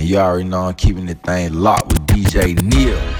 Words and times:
And 0.00 0.08
you 0.08 0.16
already 0.16 0.44
know 0.44 0.62
I'm 0.62 0.74
keeping 0.76 1.04
the 1.04 1.12
thing 1.12 1.52
locked 1.52 1.88
with 1.88 2.06
DJ 2.06 2.58
Neil. 2.62 3.19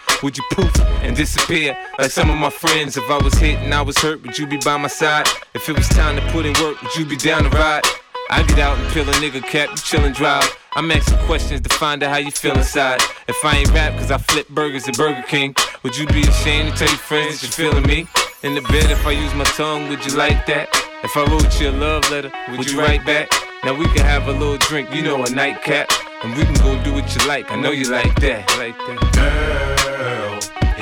would 0.23 0.37
you 0.37 0.43
poof 0.51 0.79
and 1.01 1.15
disappear 1.15 1.77
like 1.97 2.11
some 2.11 2.29
of 2.29 2.37
my 2.37 2.49
friends? 2.49 2.97
If 2.97 3.09
I 3.09 3.17
was 3.17 3.33
hit 3.33 3.57
and 3.59 3.73
I 3.73 3.81
was 3.81 3.97
hurt, 3.97 4.21
would 4.23 4.37
you 4.37 4.47
be 4.47 4.57
by 4.57 4.77
my 4.77 4.87
side? 4.87 5.27
If 5.53 5.67
it 5.67 5.75
was 5.75 5.87
time 5.89 6.15
to 6.15 6.21
put 6.31 6.45
in 6.45 6.53
work, 6.61 6.81
would 6.81 6.95
you 6.95 7.05
be 7.05 7.17
down 7.17 7.43
to 7.43 7.49
ride? 7.49 7.83
I 8.29 8.43
get 8.43 8.59
out 8.59 8.77
and 8.77 8.87
peel 8.93 9.09
a 9.09 9.13
nigga 9.13 9.41
cap, 9.43 9.69
you 9.69 9.75
chillin' 9.75 10.15
drive. 10.15 10.57
I'm 10.73 10.89
asking 10.89 11.17
questions 11.25 11.61
to 11.61 11.69
find 11.75 12.01
out 12.01 12.11
how 12.11 12.17
you 12.17 12.31
feel 12.31 12.55
inside. 12.55 13.01
If 13.27 13.43
I 13.43 13.57
ain't 13.57 13.71
rap 13.71 13.97
cause 13.99 14.09
I 14.09 14.17
flip 14.17 14.47
burgers 14.49 14.87
at 14.87 14.95
Burger 14.95 15.23
King, 15.23 15.53
would 15.83 15.97
you 15.97 16.07
be 16.07 16.21
ashamed 16.21 16.71
to 16.71 16.77
tell 16.77 16.87
your 16.87 16.97
friends 16.97 17.43
you're 17.43 17.51
feeling 17.51 17.83
me? 17.83 18.07
In 18.43 18.55
the 18.55 18.61
bed, 18.61 18.89
if 18.89 19.05
I 19.05 19.11
use 19.11 19.33
my 19.35 19.43
tongue, 19.43 19.89
would 19.89 20.05
you 20.05 20.15
like 20.15 20.45
that? 20.45 20.69
If 21.03 21.17
I 21.17 21.25
wrote 21.25 21.59
you 21.59 21.69
a 21.69 21.71
love 21.71 22.09
letter, 22.09 22.31
would 22.49 22.71
you 22.71 22.79
write 22.79 23.05
back? 23.05 23.29
Now 23.63 23.77
we 23.77 23.85
can 23.85 24.05
have 24.05 24.27
a 24.27 24.31
little 24.31 24.57
drink, 24.57 24.93
you 24.95 25.01
know, 25.01 25.23
a 25.23 25.29
nightcap. 25.29 25.89
And 26.23 26.37
we 26.37 26.43
can 26.43 26.53
go 26.55 26.81
do 26.83 26.93
what 26.93 27.15
you 27.15 27.27
like. 27.27 27.51
I 27.51 27.59
know 27.59 27.71
you 27.71 27.89
like 27.89 28.15
that. 28.21 28.47
Like 28.57 28.77
that. 28.77 29.80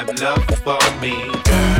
have 0.00 0.20
love 0.20 0.44
for 0.64 0.78
me? 1.00 1.14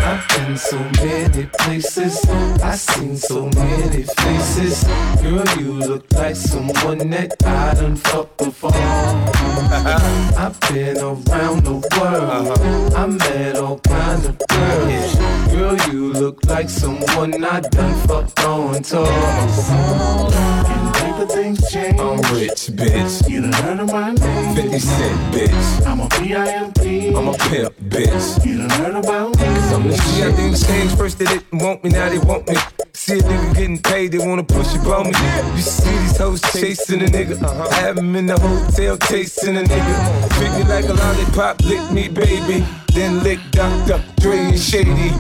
I've 0.04 0.28
been 0.28 0.56
so 0.56 0.78
many 1.02 1.46
places, 1.58 2.24
I've 2.62 2.78
seen 2.78 3.16
so 3.16 3.48
many 3.48 4.02
faces. 4.02 4.84
Girl, 5.22 5.44
you 5.58 5.72
look 5.72 6.04
like 6.12 6.36
someone 6.36 7.10
that 7.10 7.34
I 7.44 7.74
done 7.74 7.96
fucked 7.96 8.36
before. 8.38 8.72
I've 10.44 10.60
been 10.68 10.98
around 10.98 11.64
the 11.64 11.72
world, 11.96 12.58
uh-huh. 12.58 13.02
I 13.02 13.06
met 13.06 13.56
all 13.56 13.78
kinds 13.78 14.26
of 14.26 14.38
girls. 14.48 15.14
Girl, 15.52 15.76
you 15.92 16.12
look 16.12 16.44
like 16.46 16.68
someone 16.68 17.42
I 17.44 17.60
done 17.60 18.06
fucked 18.06 18.44
on 18.44 18.82
things 21.26 21.70
change. 21.70 22.00
I'm 22.00 22.16
rich, 22.34 22.68
bitch. 22.76 23.28
You 23.28 23.42
done 23.42 23.52
heard 23.52 23.80
of 23.80 23.92
my 23.92 24.12
name. 24.12 24.54
50 24.54 24.78
Cent, 24.78 25.34
bitch. 25.34 25.86
I'm 25.86 26.00
a 26.00 26.08
P.I.M.P. 26.08 27.14
I'm 27.14 27.28
a 27.28 27.32
pimp, 27.34 27.74
bitch. 27.88 28.44
You 28.44 28.58
done 28.58 28.70
heard 28.70 28.94
about 28.94 29.28
me. 29.36 29.44
Cause 29.44 29.72
I'm 29.72 29.88
the 29.88 29.96
shit. 29.96 30.18
Yeah, 30.18 30.32
things 30.32 30.66
changed. 30.66 30.96
First 30.96 31.18
they 31.18 31.26
didn't 31.26 31.58
want 31.58 31.84
me, 31.84 31.90
now 31.90 32.08
they 32.08 32.18
want 32.18 32.48
me. 32.48 32.56
See 32.92 33.18
a 33.18 33.22
nigga 33.22 33.54
getting 33.54 33.78
paid, 33.78 34.12
they 34.12 34.18
wanna 34.18 34.44
push 34.44 34.74
it 34.74 34.86
on 34.86 35.04
me. 35.04 35.12
You 35.56 35.62
see 35.62 35.90
these 35.90 36.16
hoes 36.18 36.40
chasing 36.52 37.02
a 37.02 37.06
nigga. 37.06 37.42
I 37.42 37.74
have 37.80 37.96
them 37.96 38.14
in 38.16 38.26
the 38.26 38.38
hotel 38.38 38.96
chasing 38.98 39.56
a 39.56 39.62
nigga. 39.62 40.28
Treat 40.36 40.52
me 40.52 40.64
like 40.64 40.84
a 40.84 40.92
lollipop, 40.92 41.62
lick 41.62 41.90
me, 41.92 42.08
baby. 42.08 42.66
Then 42.92 43.22
lick 43.22 43.38
Dr. 43.52 44.02
Dre 44.16 44.56
Shady. 44.56 45.10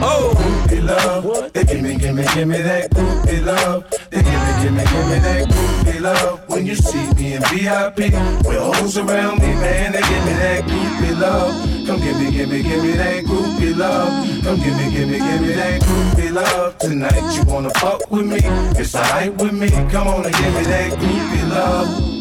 Oh, 0.00 0.32
groupie 0.36 0.84
love. 0.84 1.52
They 1.52 1.64
give 1.64 1.82
me, 1.82 1.96
give 1.96 2.14
me, 2.14 2.24
give 2.34 2.48
me 2.48 2.58
that 2.58 2.90
groupie 2.90 3.44
love. 3.44 3.84
They 4.10 4.22
give 4.22 4.32
me, 4.32 4.52
give 4.62 4.72
me, 4.72 4.84
give 4.84 5.06
me 5.08 5.18
that 5.20 5.48
groupie 5.48 6.00
love. 6.00 6.48
When 6.48 6.66
you 6.66 6.74
see 6.74 7.12
me 7.14 7.34
in 7.34 7.42
VIP, 7.42 8.12
with 8.46 8.58
hoes 8.58 8.96
around 8.96 9.40
me, 9.40 9.52
man, 9.60 9.92
they 9.92 10.00
give 10.00 10.24
me 10.24 10.32
that 10.40 10.64
groupie 10.64 11.20
love. 11.20 11.86
Come 11.86 12.00
give 12.00 12.18
me, 12.18 12.30
give 12.30 12.48
me, 12.48 12.62
give 12.62 12.82
me 12.82 12.92
that 12.92 13.24
groupie 13.24 13.76
love. 13.76 14.44
Come 14.44 14.56
give 14.56 14.76
me, 14.76 14.90
give 14.90 15.08
me, 15.08 15.18
give 15.18 15.40
me 15.42 15.52
that 15.52 15.80
groupie 15.82 16.32
love. 16.32 16.78
Tonight 16.78 17.36
you 17.36 17.44
wanna 17.44 17.70
fuck 17.74 18.10
with 18.10 18.26
me? 18.26 18.40
It's 18.80 18.94
alright 18.94 19.34
with 19.36 19.52
me. 19.52 19.68
Come 19.90 20.08
on 20.08 20.24
and 20.24 20.34
give 20.34 20.54
me 20.54 20.62
that 20.64 20.98
groupie 20.98 21.50
love. 21.50 22.12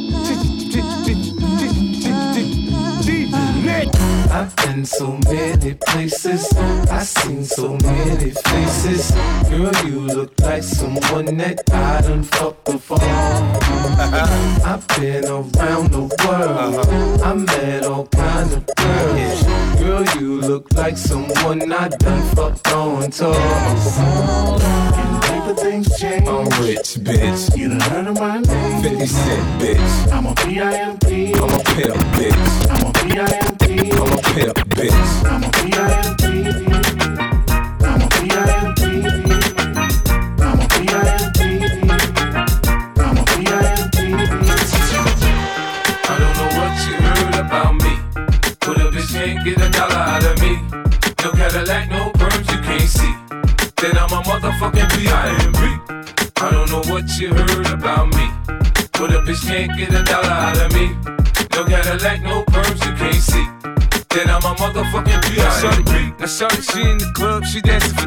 I've 4.31 4.55
been 4.55 4.85
so 4.85 5.19
many 5.25 5.73
places, 5.73 6.51
I've 6.89 7.05
seen 7.05 7.43
so 7.43 7.77
many 7.83 8.31
faces. 8.31 9.11
Girl, 9.49 9.71
you 9.85 9.99
look 9.99 10.39
like 10.39 10.63
someone 10.63 11.37
that 11.37 11.61
I 11.71 12.01
done 12.01 12.23
fucked 12.23 12.65
before. 12.65 12.97
I've 13.01 14.87
been 14.97 15.25
around 15.25 15.91
the 15.91 16.07
world, 16.23 16.75
uh-huh. 16.75 17.29
I 17.29 17.33
met 17.33 17.85
all 17.85 18.07
kinds 18.07 18.53
of 18.53 18.65
girls. 18.77 19.43
Girl, 19.79 20.05
you 20.21 20.39
look 20.39 20.73
like 20.75 20.97
someone 20.97 21.71
I 21.71 21.89
done 21.89 22.35
fucked 22.35 22.71
on 22.71 23.11
tour 23.11 23.35
things 25.61 25.99
change. 25.99 26.27
I'm 26.27 26.45
rich, 26.63 26.97
bitch. 27.05 27.57
You 27.57 27.69
done 27.69 27.79
heard 27.81 28.07
of 28.07 28.19
my 28.19 28.39
name. 28.39 28.83
50 28.83 29.05
Cent, 29.05 29.61
bitch. 29.61 30.11
I'm 30.13 30.25
a 30.25 30.35
P.I.M.P. 30.35 31.33
I'm 31.33 31.43
a 31.43 31.63
pimp, 31.63 31.95
bitch. 32.15 32.71
I'm 32.71 32.87
a 32.87 32.93
P.I.M.P. 32.93 33.50
I'm 33.79 34.11
a 34.11 34.21
pimp, 34.33 34.57
bitch. 34.75 35.25
I'm 35.25 35.43
a 35.43 35.49
P.I.M.P. 35.51 36.65
I'm 36.65 36.70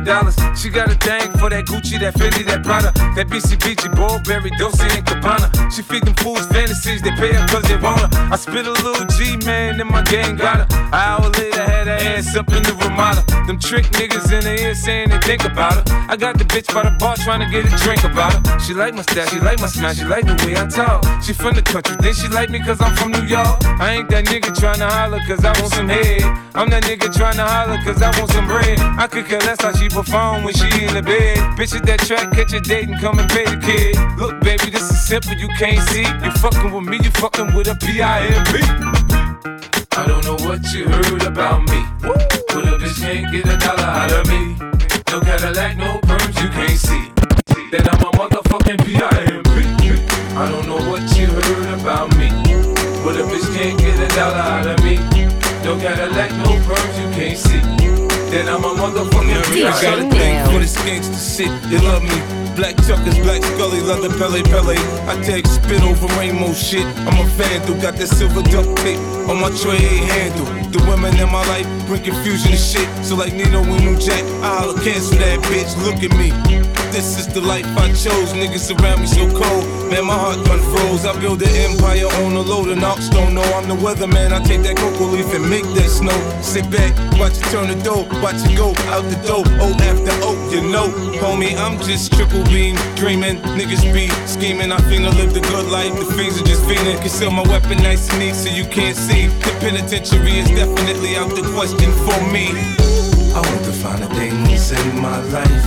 dollars. 0.04 0.36
She 0.54 0.68
got 0.68 0.90
a 0.90 0.94
thing 0.94 1.32
for 1.32 1.50
that 1.50 1.64
Gucci, 1.66 1.98
that 2.00 2.14
Fendi, 2.14 2.44
that 2.46 2.62
Prada, 2.62 2.92
that 3.16 3.26
BCBG, 3.28 3.94
Burberry, 3.96 4.50
Dolce 4.58 4.84
and 4.84 5.04
Gabbana. 5.04 5.72
She 5.72 5.82
feed 5.82 6.04
them 6.04 6.14
fools 6.14 6.46
fantasies, 6.46 7.02
they 7.02 7.10
pay 7.12 7.32
her 7.32 7.46
cause 7.48 7.64
they 7.64 7.76
want 7.76 8.00
her. 8.00 8.08
I 8.32 8.36
spit 8.36 8.66
a 8.66 8.72
little 8.72 9.06
G, 9.16 9.36
man, 9.44 9.80
and 9.80 9.90
my 9.90 10.02
gang 10.02 10.36
got 10.36 10.70
her. 10.70 10.78
An 10.78 10.94
hour 10.94 11.30
later, 11.30 11.64
ass 12.04 12.36
up 12.36 12.48
in 12.52 12.62
the 12.62 12.74
Ramada. 12.74 13.24
Them 13.46 13.58
trick 13.58 13.84
niggas 13.96 14.32
in 14.32 14.44
the 14.44 14.62
ear 14.62 14.74
saying 14.74 15.10
they 15.10 15.18
think 15.20 15.44
about 15.44 15.88
her. 15.88 16.06
I 16.08 16.16
got 16.16 16.38
the 16.38 16.44
bitch 16.44 16.72
by 16.72 16.84
the 16.84 16.96
bar 16.98 17.16
trying 17.16 17.40
to 17.40 17.48
get 17.50 17.64
a 17.64 17.72
drink 17.84 18.04
about 18.04 18.34
her. 18.34 18.60
She 18.60 18.74
like 18.74 18.94
my 18.94 19.02
style, 19.02 19.26
she 19.26 19.40
like 19.40 19.60
my 19.60 19.66
smile, 19.66 19.94
she 19.94 20.04
like 20.04 20.26
the 20.26 20.36
way 20.44 20.56
I 20.56 20.66
talk. 20.68 21.04
She 21.22 21.32
from 21.32 21.54
the 21.54 21.62
country, 21.62 21.96
then 22.00 22.14
she 22.14 22.28
like 22.28 22.50
me 22.50 22.60
cause 22.60 22.80
I'm 22.80 22.94
from 22.96 23.12
New 23.12 23.24
York. 23.24 23.64
I 23.80 23.96
ain't 23.96 24.10
that 24.10 24.26
nigga 24.26 24.54
trying 24.58 24.78
to 24.78 24.88
holler 24.88 25.20
cause 25.26 25.44
I 25.44 25.52
want 25.60 25.72
some 25.72 25.88
head. 25.88 26.22
I'm 26.54 26.70
that 26.70 26.84
nigga 26.84 27.14
trying 27.14 27.36
to 27.36 27.44
holler 27.44 27.78
cause 27.82 28.00
I 28.00 28.10
want 28.18 28.30
some 28.30 28.46
bread. 28.46 28.78
I 28.80 29.06
could 29.06 29.26
care 29.26 29.40
less 29.40 29.60
how 29.60 29.72
she 29.72 29.88
perform 29.88 30.44
when 30.44 30.54
she 30.54 30.68
in 30.84 30.94
the 30.94 31.02
bed. 31.02 31.38
Bitch 31.58 31.74
at 31.74 31.84
that 31.86 32.00
track, 32.00 32.32
catch 32.32 32.52
a 32.52 32.60
date 32.60 32.88
and 32.88 33.00
come 33.00 33.18
and 33.18 33.28
pay 33.30 33.44
the 33.44 33.58
kid. 33.60 33.96
Look, 34.18 34.40
baby, 34.40 34.70
this 34.70 34.90
is 34.90 35.06
simple, 35.06 35.34
you 35.34 35.48
can't 35.58 35.80
see. 35.88 36.04
You 36.24 36.30
fucking 36.42 36.72
with 36.72 36.84
me, 36.84 36.98
you 37.02 37.10
fucking 37.10 37.54
with 37.54 37.68
a 37.68 37.74
P-I-M-P. 37.74 39.73
I 39.96 40.06
don't 40.08 40.24
know 40.24 40.34
what 40.48 40.60
you 40.72 40.88
heard 40.88 41.22
about 41.22 41.62
me. 41.70 41.86
But 42.02 42.66
a 42.66 42.74
bitch 42.82 43.00
can't 43.00 43.30
get 43.30 43.46
a 43.46 43.56
dollar 43.56 43.86
out 43.86 44.10
of 44.10 44.26
me. 44.26 44.56
No 45.10 45.20
Cadillac, 45.20 45.76
no 45.76 46.00
perms, 46.02 46.34
you 46.42 46.48
can't 46.50 46.78
see. 46.78 47.12
then 47.70 47.86
I'm 47.88 48.02
a 48.02 48.10
motherfucking 48.18 48.84
P.I.M.P. 48.84 49.54
I 50.36 50.50
don't 50.50 50.66
know 50.66 50.82
what 50.90 51.02
you 51.16 51.26
heard 51.26 51.80
about 51.80 52.10
me, 52.16 52.28
but 53.04 53.14
a 53.14 53.22
bitch 53.22 53.46
can't 53.56 53.78
get 53.78 53.94
a 54.00 54.08
dollar 54.16 54.34
out 54.34 54.66
of 54.66 54.82
me. 54.82 54.96
No 55.62 55.78
Cadillac, 55.78 56.32
no 56.42 56.58
perms 56.66 56.94
you 56.98 57.08
can't 57.14 57.38
see. 57.38 57.60
Then 58.30 58.48
I'm 58.48 58.64
a 58.64 58.74
motherfucking 58.74 59.54
P.I.M.P. 59.54 59.64
I 59.64 59.80
got 59.80 59.98
a 60.00 60.10
thing 60.10 60.44
for 60.46 60.58
this 60.58 60.76
gangsta 60.78 61.36
shit. 61.36 61.70
They 61.70 61.78
love 61.78 62.02
me. 62.02 62.43
Black 62.56 62.76
chuckers, 62.86 63.18
black 63.18 63.42
scully, 63.42 63.80
leather 63.80 64.10
Pelle 64.16 64.40
Pelle. 64.44 64.78
I 65.08 65.20
take 65.22 65.46
spit 65.46 65.82
over 65.82 66.06
rainbow 66.18 66.52
shit. 66.52 66.86
I'm 67.06 67.18
a 67.18 67.28
vandal, 67.30 67.74
got 67.82 67.96
that 67.96 68.06
silver 68.06 68.42
duct 68.42 68.76
tape 68.78 68.98
on 69.28 69.40
my 69.40 69.50
tray 69.58 69.78
handle. 69.78 70.63
The 70.74 70.82
women 70.90 71.14
in 71.20 71.30
my 71.30 71.46
life 71.46 71.68
bring 71.86 72.02
confusion 72.02 72.50
and 72.50 72.58
shit. 72.58 72.88
So 73.06 73.14
like 73.14 73.32
Nino 73.32 73.62
and 73.62 73.84
New 73.84 73.96
Jack, 73.96 74.24
I'll 74.42 74.74
cancel 74.74 75.18
that 75.22 75.38
bitch. 75.46 75.70
Look 75.86 76.02
at 76.02 76.10
me. 76.18 76.34
This 76.90 77.18
is 77.18 77.26
the 77.26 77.40
life 77.40 77.66
I 77.78 77.90
chose. 77.90 78.34
Niggas 78.34 78.70
around 78.70 79.00
me 79.02 79.06
so 79.06 79.26
cold. 79.30 79.66
Man, 79.90 80.06
my 80.06 80.14
heart 80.14 80.38
done 80.46 80.58
froze. 80.74 81.06
I 81.06 81.14
build 81.20 81.42
an 81.42 81.50
empire 81.70 82.06
on 82.22 82.34
a 82.34 82.40
load 82.40 82.70
of 82.70 82.78
knocks. 82.78 83.08
Don't 83.08 83.34
know 83.34 83.42
I'm 83.54 83.66
the 83.66 83.74
weatherman. 83.74 84.30
I 84.30 84.42
take 84.42 84.62
that 84.62 84.76
cocoa 84.76 85.10
leaf 85.10 85.26
and 85.34 85.48
make 85.50 85.66
that 85.74 85.90
snow. 85.90 86.14
Sit 86.42 86.70
back, 86.70 86.90
watch 87.18 87.34
it 87.34 87.46
turn 87.50 87.66
the 87.66 87.78
dough. 87.82 88.06
Watch 88.22 88.42
it 88.46 88.56
go 88.56 88.70
out 88.94 89.02
the 89.10 89.18
dough. 89.26 89.42
Oh, 89.62 89.74
after 89.78 90.14
oh, 90.22 90.38
you 90.54 90.62
know. 90.70 90.86
Homie, 91.18 91.58
I'm 91.58 91.78
just 91.82 92.12
triple 92.14 92.42
beam 92.50 92.74
dreaming. 92.94 93.42
Niggas 93.58 93.82
be 93.94 94.06
scheming. 94.26 94.70
I 94.70 94.78
finna 94.86 95.10
live 95.18 95.34
the 95.34 95.42
good 95.50 95.66
life. 95.66 95.94
The 95.98 96.06
fiends 96.14 96.40
are 96.40 96.46
just 96.46 96.62
fiending. 96.62 96.98
Conceal 97.02 97.30
my 97.30 97.42
weapon 97.42 97.78
nice 97.78 98.10
and 98.10 98.18
neat 98.18 98.34
so 98.34 98.50
you 98.50 98.66
can't 98.66 98.96
see. 98.96 99.26
The 99.26 99.50
penitentiary 99.58 100.38
is 100.38 100.50
definitely 100.64 101.16
out 101.16 101.28
the 101.28 101.44
question 101.52 101.92
for 102.06 102.18
me. 102.32 102.48
I 103.36 103.40
want 103.44 103.64
to 103.68 103.72
find 103.72 104.02
the 104.02 104.08
things 104.14 104.72
in 104.72 105.00
my 105.00 105.20
life 105.28 105.64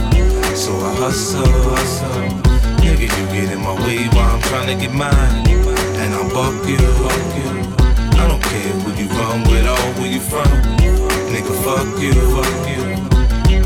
so 0.55 0.73
I 0.79 0.94
hustle, 0.95 1.45
hustle. 1.69 2.29
Nigga, 2.81 3.05
you 3.05 3.25
get 3.29 3.53
in 3.53 3.61
my 3.61 3.75
way 3.85 4.07
while 4.15 4.35
I'm 4.35 4.41
trying 4.49 4.67
to 4.67 4.75
get 4.75 4.94
mine. 4.94 5.45
And 6.01 6.13
I'll 6.17 6.29
buck 6.33 6.57
you, 6.67 6.81
fuck 7.01 7.25
you. 7.38 7.49
I 8.21 8.27
don't 8.27 8.41
care 8.41 8.73
who 8.81 8.89
you 8.99 9.07
run 9.19 9.41
with 9.49 9.67
or 9.67 9.85
where 10.01 10.11
you 10.11 10.19
from. 10.19 10.49
Nigga, 11.31 11.53
fuck 11.65 11.89
you, 12.01 12.13
fuck 12.33 12.57
you. 12.73 12.83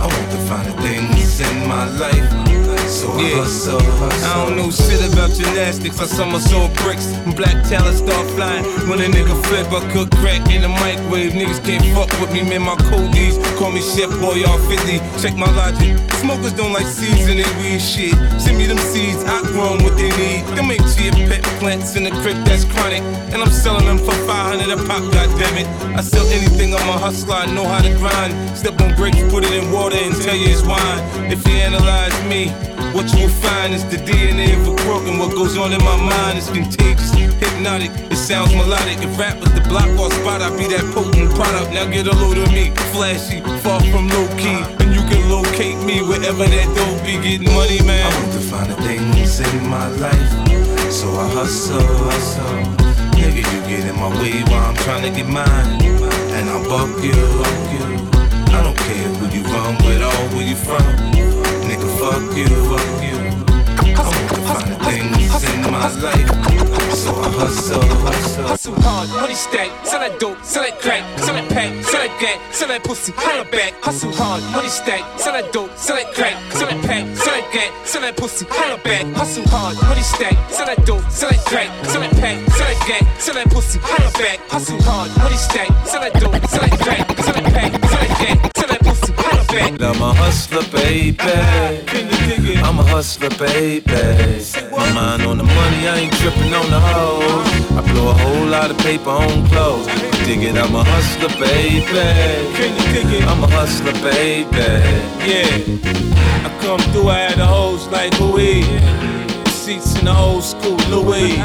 I 0.04 0.06
want 0.14 0.30
to 0.36 0.40
find 0.50 0.68
the 0.68 0.76
things 0.82 1.40
in 1.40 1.68
my 1.68 1.86
life 1.98 2.61
so 2.92 3.08
yeah. 3.18 3.40
hustle, 3.40 3.80
hustle. 3.80 4.28
I 4.28 4.46
don't 4.46 4.58
know 4.58 4.70
shit 4.70 5.00
about 5.08 5.32
gymnastics. 5.32 6.00
I 6.00 6.06
somersault 6.06 6.76
bricks. 6.84 7.08
When 7.24 7.36
black 7.36 7.64
talent 7.68 7.98
start 7.98 8.28
flying. 8.36 8.64
When 8.90 9.00
a 9.00 9.08
nigga 9.08 9.36
flip, 9.48 9.72
I 9.72 9.82
cook 9.94 10.12
crack 10.20 10.44
in 10.52 10.62
the 10.62 10.68
microwave. 10.70 11.32
Niggas 11.32 11.64
can't 11.64 11.86
fuck 11.96 12.12
with 12.20 12.34
me, 12.34 12.44
man. 12.44 12.62
My 12.62 12.76
codies 12.92 13.40
call 13.58 13.72
me 13.72 13.82
Chef 13.82 14.12
Boy 14.20 14.44
all 14.44 14.60
50. 14.68 15.00
Check 15.24 15.38
my 15.38 15.50
logic. 15.56 15.96
Smokers 16.20 16.54
don't 16.54 16.74
like 16.74 16.86
seasoning 16.86 17.50
weed 17.64 17.80
shit. 17.80 18.14
Send 18.40 18.58
me 18.58 18.68
them 18.68 18.78
seeds, 18.78 19.24
I 19.24 19.42
grow 19.54 19.74
what 19.82 19.96
they 19.98 20.12
need. 20.20 20.46
Them 20.54 20.70
ain't 20.70 20.86
chia 20.94 21.12
pet 21.26 21.51
plants 21.62 21.96
in 21.96 22.04
the 22.04 22.10
crib 22.26 22.38
that's 22.44 22.66
chronic. 22.66 23.06
And 23.30 23.38
I'm 23.38 23.54
selling 23.54 23.86
them 23.86 24.00
for 24.00 24.18
500 24.26 24.66
a 24.74 24.78
pop, 24.90 25.06
goddammit. 25.14 25.70
I 25.94 26.02
sell 26.02 26.26
anything, 26.34 26.74
I'm 26.74 26.90
a 26.90 26.98
hustler, 26.98 27.36
I 27.36 27.46
know 27.54 27.66
how 27.70 27.82
to 27.86 27.94
grind. 28.02 28.34
Step 28.58 28.82
on 28.82 28.96
grapes, 28.98 29.22
put 29.30 29.46
it 29.46 29.54
in 29.54 29.72
water 29.72 29.96
and 29.96 30.16
tell 30.26 30.36
you 30.36 30.50
it's 30.50 30.66
wine. 30.66 31.02
If 31.30 31.46
you 31.48 31.54
analyze 31.62 32.18
me, 32.26 32.50
what 32.98 33.06
you 33.14 33.30
will 33.30 33.38
find 33.46 33.74
is 33.78 33.86
the 33.94 34.02
DNA 34.02 34.58
of 34.58 34.74
a 34.74 34.76
crook, 34.82 35.06
and 35.06 35.20
what 35.20 35.32
goes 35.38 35.56
on 35.56 35.72
in 35.72 35.84
my 35.86 35.98
mind 36.02 36.40
is 36.40 36.50
contagious, 36.50 37.14
hypnotic. 37.14 37.92
It 38.10 38.18
sounds 38.18 38.52
melodic. 38.56 38.98
If 39.06 39.14
rap 39.20 39.38
was 39.40 39.54
the 39.54 39.62
block 39.70 39.88
or 40.02 40.10
spot, 40.10 40.42
I'd 40.42 40.58
be 40.58 40.66
that 40.74 40.86
potent 40.98 41.30
product. 41.38 41.72
Now 41.78 41.86
get 41.86 42.08
a 42.08 42.16
load 42.18 42.38
of 42.42 42.50
me, 42.52 42.74
flashy, 42.92 43.40
far 43.62 43.80
from 43.94 44.10
low 44.10 44.28
key, 44.42 44.60
and 44.82 44.90
you 44.98 45.04
can 45.06 45.30
locate 45.30 45.78
me 45.86 46.02
wherever 46.02 46.44
that 46.44 46.68
dope 46.74 47.06
be. 47.06 47.22
Getting 47.22 47.54
money, 47.54 47.80
man. 47.86 48.02
I 48.02 48.10
want 48.18 48.34
to 48.34 48.42
find 48.50 48.72
a 48.72 48.76
thing 48.82 49.02
things 49.14 49.32
save 49.32 49.64
my 49.64 49.88
life, 50.02 50.32
so 50.92 51.08
I 51.16 51.28
hustle, 51.30 51.80
hustle. 51.80 52.44
Nigga, 53.16 53.42
you 53.52 53.60
get 53.70 53.88
in 53.88 53.96
my 53.96 54.10
way 54.22 54.44
while 54.52 54.70
I'm 54.70 54.76
trying 54.76 55.04
to 55.04 55.10
get 55.10 55.28
mine, 55.28 55.82
and 56.36 56.50
I'll 56.50 56.64
buck 56.68 57.04
you. 57.04 57.14
I 58.54 58.62
don't 58.64 58.78
care 58.78 59.08
who 59.18 59.26
you 59.36 59.44
run 59.44 59.76
with 59.86 60.02
or 60.02 60.36
where 60.36 60.48
you 60.48 60.56
from 60.56 61.12
nigga, 61.72 61.88
fuck 62.00 62.38
you, 62.38 62.48
fuck 62.70 63.04
you. 63.04 63.18
I 63.96 64.04
to 64.04 64.31
find 64.52 64.76
things 64.84 65.44
in 65.44 65.62
my 65.72 65.88
life. 66.04 66.52
So 66.92 67.16
I 67.16 67.30
hustle, 67.40 67.82
hustle. 67.82 68.48
Hustle 68.48 68.82
hard, 68.82 69.10
money 69.10 69.34
stack, 69.34 69.70
sell 69.86 70.00
that 70.02 70.20
dope, 70.20 70.44
sell 70.44 70.64
that 70.64 70.80
crack, 70.80 71.04
sell 71.20 71.34
that 71.34 71.50
pack, 71.50 71.72
sell 71.84 72.02
that 72.02 72.20
gang, 72.20 72.40
sell 72.52 72.68
that 72.68 72.84
pussy, 72.84 73.14
holla 73.16 73.46
back. 73.46 73.74
Hustle 73.82 74.12
hard, 74.12 74.44
money 74.52 74.68
stack, 74.68 75.04
sell 75.20 75.34
that 75.34 75.52
dope, 75.54 75.72
sell 75.78 75.96
that 75.96 76.14
crack, 76.14 76.36
sell 76.52 76.68
that 76.68 76.82
pack, 76.86 77.16
sell 77.16 77.34
that 77.34 77.48
gang, 77.54 77.72
sell 77.86 78.02
that 78.02 78.18
pussy, 78.18 78.46
holla 78.50 78.78
back. 78.84 79.06
Hustle 79.16 79.48
hard, 79.48 79.76
money 79.88 80.04
stack, 80.04 80.36
sell 80.52 80.66
that 80.66 80.86
dope, 80.86 81.10
sell 81.10 81.30
that 81.30 81.46
crack, 81.46 81.70
sell 81.86 82.02
that 82.02 82.12
pack, 82.20 82.38
sell 82.52 82.68
that 82.68 82.88
gang, 82.88 83.20
sell 83.20 83.36
that 83.36 83.50
pussy, 83.50 83.80
holla 83.82 84.12
back. 84.20 84.40
Hustle 84.52 84.82
hard, 84.84 85.10
money 85.18 85.38
stack, 85.38 85.70
sell 85.88 86.02
that 86.02 86.14
dope, 86.20 86.46
sell 86.46 86.62
that 86.62 86.80
crack, 86.80 87.20
sell 87.24 87.34
that 87.34 87.54
pack, 87.54 87.72
sell 87.72 88.00
that 88.04 88.16
gang, 88.20 88.51
back. 89.52 89.82
I'm 89.82 90.02
a 90.02 90.14
hustler, 90.14 90.64
baby. 90.72 91.20
I'm 92.64 92.80
a 92.80 92.84
hustler, 92.84 93.30
baby. 93.30 93.92
My 94.72 94.94
mind 94.94 95.24
on 95.24 95.38
the 95.38 95.44
money, 95.44 95.88
I 95.88 96.00
ain't 96.00 96.14
tripping 96.14 96.54
on 96.54 96.70
the 96.70 96.80
hoes. 96.80 97.48
I 97.78 97.82
blow 97.92 98.10
a 98.10 98.14
whole 98.14 98.48
lot 98.48 98.72
of 98.72 98.78
paper 98.80 99.10
on 99.10 99.48
clothes. 99.50 99.88
Dig 100.26 100.44
it, 100.44 100.56
I'm 100.56 100.76
a 100.76 100.84
hustler, 100.84 101.30
baby. 101.40 101.86
I'm 103.26 103.44
a 103.44 103.48
hustler, 103.48 103.94
baby. 104.02 104.58
Yeah. 105.28 105.48
I 106.46 106.50
come 106.62 106.80
through, 106.92 107.10
I 107.10 107.20
had 107.20 107.38
the 107.38 107.46
hoes 107.46 107.88
like 107.88 108.18
Louis. 108.20 108.64
Seats 109.50 110.00
in 110.00 110.06
the 110.06 110.16
old 110.16 110.44
school 110.44 110.78
Louis. 110.90 111.36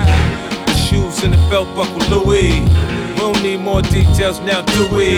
The 0.66 0.74
shoes 0.74 1.24
in 1.24 1.30
the 1.32 1.38
belt 1.50 1.68
buckle 1.74 2.06
Louis. 2.08 2.62
Don't 3.26 3.42
need 3.42 3.58
more 3.58 3.82
details 3.82 4.38
now, 4.38 4.62
do 4.62 4.86
we? 4.94 5.16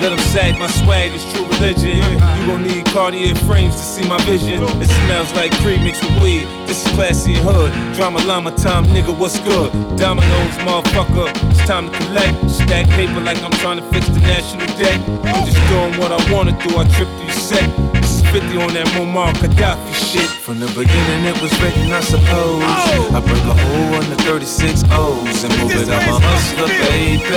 Let 0.00 0.08
them 0.08 0.18
sag 0.32 0.58
my 0.58 0.66
swag, 0.66 1.12
it's 1.12 1.30
true 1.30 1.44
religion. 1.44 1.98
You 1.98 2.46
gon' 2.46 2.62
need 2.62 2.86
Cartier 2.86 3.34
frames 3.44 3.74
to 3.74 3.82
see 3.82 4.08
my 4.08 4.16
vision. 4.24 4.62
It 4.80 4.88
smells 4.88 5.30
like 5.34 5.52
cream 5.60 5.84
mixed 5.84 6.02
with 6.02 6.22
weed. 6.22 6.48
This 6.66 6.86
is 6.86 6.92
classy 6.94 7.34
and 7.34 7.44
hood. 7.46 7.70
Drama 7.96 8.24
llama 8.24 8.50
time, 8.56 8.86
nigga, 8.86 9.14
what's 9.14 9.38
good? 9.40 9.70
Dominoes, 9.98 10.56
motherfucker, 10.64 11.28
it's 11.50 11.60
time 11.68 11.92
to 11.92 11.98
collect. 11.98 12.50
Stack 12.50 12.88
paper 12.96 13.20
like 13.20 13.42
I'm 13.42 13.52
trying 13.60 13.76
to 13.76 13.84
fix 13.92 14.08
the 14.08 14.20
national 14.20 14.66
debt. 14.78 14.98
I'm 15.26 15.44
just 15.44 15.60
doing 15.68 16.00
what 16.00 16.12
I 16.12 16.32
wanna 16.32 16.52
do, 16.66 16.78
I 16.78 16.88
trip 16.96 17.10
through 17.20 17.30
set. 17.32 18.03
This 18.34 18.42
is 18.42 18.50
50 18.50 18.66
on 18.66 18.74
that 18.74 18.86
Muammar 18.98 19.30
Gaddafi 19.54 19.94
shit. 19.94 20.26
From 20.42 20.58
the 20.58 20.66
beginning, 20.74 21.22
it 21.22 21.38
was 21.38 21.54
written, 21.62 21.86
I 21.92 22.00
suppose. 22.02 22.66
Oh. 22.66 23.14
I 23.14 23.22
break 23.22 23.46
a 23.46 23.54
hole 23.54 24.02
in 24.02 24.10
the 24.10 24.18
36 24.26 24.82
O's 24.90 25.44
and 25.46 25.54
move 25.62 25.70
it. 25.70 25.86
I'm 25.86 26.02
a 26.10 26.18
hustler, 26.18 26.66
baby. 26.66 27.30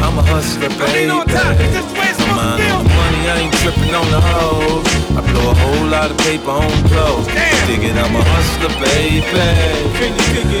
I'm 0.00 0.16
a 0.16 0.24
hustler, 0.24 0.72
baby. 0.72 1.12
I'm 1.12 1.20
on 1.20 2.56
the 2.56 2.96
money, 2.96 3.22
I 3.28 3.44
ain't 3.44 3.54
tripping 3.60 3.92
on 3.92 4.08
the 4.08 4.20
hoes. 4.24 4.88
I 5.12 5.20
blow 5.20 5.50
a 5.50 5.54
whole 5.54 5.86
lot 5.92 6.10
of 6.10 6.18
paper 6.24 6.48
on 6.48 6.72
clothes. 6.88 7.28
Dig 7.68 7.84
it, 7.84 7.92
I'm 7.92 8.16
a 8.16 8.24
hustler, 8.24 8.72
baby. 8.80 9.28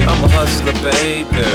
I'm 0.04 0.20
a 0.20 0.28
hustler, 0.28 0.76
baby. 0.84 1.48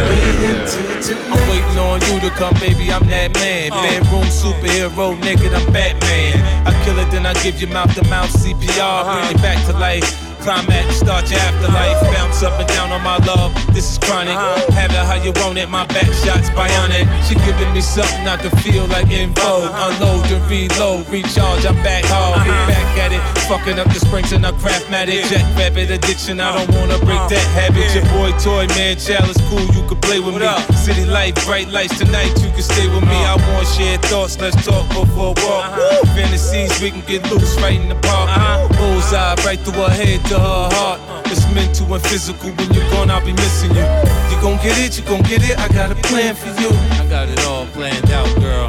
I'm 1.30 1.44
waiting 1.50 1.78
on 1.78 2.02
you 2.10 2.18
to 2.24 2.30
come, 2.34 2.56
baby. 2.58 2.90
I'm 2.92 3.06
that 3.14 3.34
man. 3.36 3.72
Uh. 3.72 3.84
Bedroom 3.84 4.26
superhero, 4.32 5.14
nigga, 5.22 5.54
I'm 5.54 5.72
Batman. 5.72 6.42
I 6.66 6.72
kill 6.86 6.98
it, 7.00 7.12
then 7.12 7.26
I 7.26 7.34
give 7.44 7.60
your 7.60 7.72
mouth 7.72 7.94
to 7.94 8.02
mouth 8.08 8.32
CPR. 8.32 9.04
Bring 9.04 9.36
you 9.36 9.44
back 9.44 9.66
to 9.68 9.74
life. 9.78 10.33
Climax, 10.44 11.00
start 11.00 11.32
your 11.32 11.40
afterlife. 11.40 12.04
Bounce 12.14 12.44
up 12.44 12.60
and 12.60 12.68
down 12.68 12.92
on 12.92 13.02
my 13.02 13.16
love. 13.24 13.56
This 13.72 13.90
is 13.94 13.98
chronic. 13.98 14.36
Uh-huh. 14.36 14.72
Have 14.76 14.92
it 14.92 15.00
how 15.08 15.16
you 15.16 15.32
want 15.40 15.58
it. 15.58 15.70
My 15.70 15.88
back 15.88 16.12
shots 16.20 16.52
bionic. 16.52 17.08
She 17.24 17.36
giving 17.48 17.72
me 17.72 17.80
something 17.80 18.28
I 18.28 18.36
can 18.36 18.52
feel 18.60 18.86
like 18.88 19.08
in 19.08 19.32
vogue. 19.32 19.72
Uh-huh. 19.72 19.96
Unload 19.96 20.28
and 20.28 20.44
reload. 20.52 21.08
Recharge, 21.08 21.66
I'm 21.66 21.80
back 21.80 22.04
hard. 22.12 22.44
Get 22.44 22.60
back 22.68 22.92
at 23.00 23.12
it. 23.16 23.24
Fucking 23.48 23.80
up 23.80 23.88
the 23.88 24.04
springs 24.04 24.34
in 24.34 24.44
a 24.44 24.52
craftmatic. 24.60 25.24
Jack 25.32 25.48
rabbit 25.56 25.90
addiction. 25.90 26.42
I 26.42 26.52
don't 26.52 26.76
wanna 26.76 27.00
break 27.08 27.24
that 27.32 27.48
habit. 27.56 27.96
Your 27.96 28.04
boy 28.12 28.36
toy 28.44 28.68
man, 28.76 29.00
child 29.00 29.32
is 29.32 29.40
cool. 29.48 29.64
You 29.72 29.88
can 29.88 29.96
play 30.04 30.20
with 30.20 30.36
me. 30.36 30.44
City 30.76 31.06
life, 31.06 31.40
bright 31.48 31.70
lights 31.70 31.98
tonight. 31.98 32.36
You 32.44 32.52
can 32.52 32.68
stay 32.68 32.92
with 32.92 33.08
me. 33.08 33.16
I 33.16 33.40
want 33.48 33.64
shared 33.80 34.04
thoughts. 34.12 34.36
Let's 34.44 34.60
talk 34.60 34.92
before 34.92 35.32
a 35.32 35.40
walk. 35.48 35.72
Fantasies 36.12 36.76
we 36.84 36.92
can 36.92 37.04
get 37.08 37.24
loose 37.32 37.56
right 37.64 37.80
in 37.80 37.88
the 37.88 37.96
park. 38.04 38.28
Bullseye 38.76 39.40
right 39.48 39.60
through 39.64 39.80
her 39.80 39.90
head 39.90 40.20
to 40.34 40.40
her 40.40 40.70
heart. 40.74 41.00
It's 41.30 41.46
mental 41.54 41.94
and 41.94 42.04
physical. 42.10 42.50
When 42.58 42.74
you're 42.74 42.90
gone, 42.90 43.12
I'll 43.12 43.24
be 43.24 43.34
missing 43.34 43.70
you. 43.78 43.86
You 44.32 44.38
gon' 44.42 44.58
get 44.66 44.78
it, 44.82 44.98
you 44.98 45.06
gon' 45.06 45.22
get 45.22 45.46
it. 45.46 45.58
I 45.60 45.68
got 45.70 45.92
a 45.92 45.96
plan 46.10 46.34
for 46.34 46.50
you. 46.62 46.72
I 46.98 47.06
got 47.08 47.30
it 47.30 47.40
all 47.46 47.68
planned 47.68 48.10
out, 48.10 48.32
girl. 48.42 48.68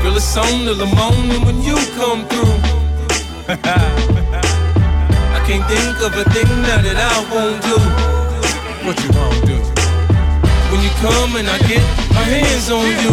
Girl, 0.00 0.16
it's 0.16 0.36
on 0.36 0.64
till 0.64 0.74
the 0.74 0.88
morning 0.96 1.44
when 1.44 1.60
you 1.60 1.76
come 2.00 2.24
through. 2.30 2.56
I 5.36 5.40
can't 5.44 5.66
think 5.68 5.96
of 6.06 6.12
a 6.16 6.24
thing 6.32 6.48
now 6.64 6.80
that 6.80 6.96
I 6.96 7.16
won't 7.32 7.60
do. 7.68 7.76
What 8.86 8.96
you 9.04 9.10
won't 9.12 9.44
do? 9.44 9.58
When 10.70 10.80
you 10.80 10.92
come 11.04 11.36
and 11.36 11.48
I 11.52 11.58
get 11.68 11.84
my 12.16 12.24
hands 12.24 12.70
on 12.70 12.88
you. 13.04 13.12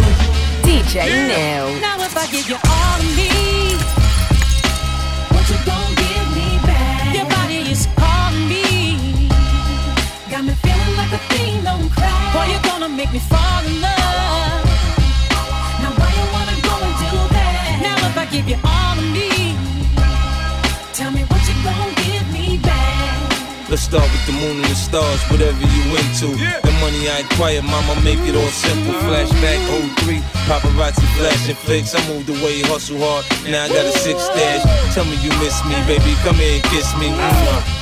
DJ 0.64 1.12
Neil. 1.28 1.78
Now 1.80 2.00
if 2.00 2.16
I 2.16 2.24
give 2.32 2.48
you 2.48 2.56
make 13.00 13.12
me 13.12 13.18
fall 13.18 13.64
in 13.64 13.80
love. 13.80 14.64
Now 15.80 15.92
why 15.96 16.10
you 16.18 16.26
wanna 16.36 16.56
go 16.68 16.74
and 16.84 16.94
do 17.00 17.12
that? 17.32 17.80
Now 17.80 17.96
if 18.08 18.16
I 18.22 18.26
give 18.28 18.46
you 18.46 18.58
all 18.60 18.96
of 19.00 19.08
me, 19.16 19.56
tell 20.92 21.10
me 21.10 21.22
what 21.30 21.40
you 21.48 21.56
gon' 21.64 21.92
give 22.04 22.26
me 22.28 22.58
back. 22.58 23.70
Let's 23.70 23.82
start 23.82 24.04
with 24.12 24.24
the 24.26 24.36
moon 24.36 24.56
and 24.60 24.68
the 24.68 24.74
stars, 24.76 25.20
whatever 25.30 25.64
you 25.64 25.84
into. 25.96 26.28
The 26.66 26.74
money 26.84 27.08
I 27.08 27.24
acquire, 27.24 27.62
mama, 27.62 27.94
make 28.04 28.20
it 28.28 28.36
all 28.36 28.52
simple. 28.52 28.92
Uh-huh. 28.92 29.08
Flashback 29.08 29.60
03, 30.04 30.20
paparazzi 30.44 31.06
flashing 31.16 31.56
flicks. 31.64 31.94
I 31.94 32.00
moved 32.12 32.28
away, 32.28 32.60
hustle 32.68 32.98
hard, 33.00 33.24
now 33.48 33.64
I 33.64 33.68
got 33.68 33.86
a 33.86 33.94
six 33.96 34.20
stash. 34.20 34.62
Tell 34.94 35.06
me 35.06 35.16
you 35.24 35.32
miss 35.40 35.56
me, 35.64 35.76
baby, 35.88 36.12
come 36.20 36.36
here 36.36 36.60
and 36.60 36.64
kiss 36.64 36.92
me. 36.98 37.08
Mwah. 37.08 37.79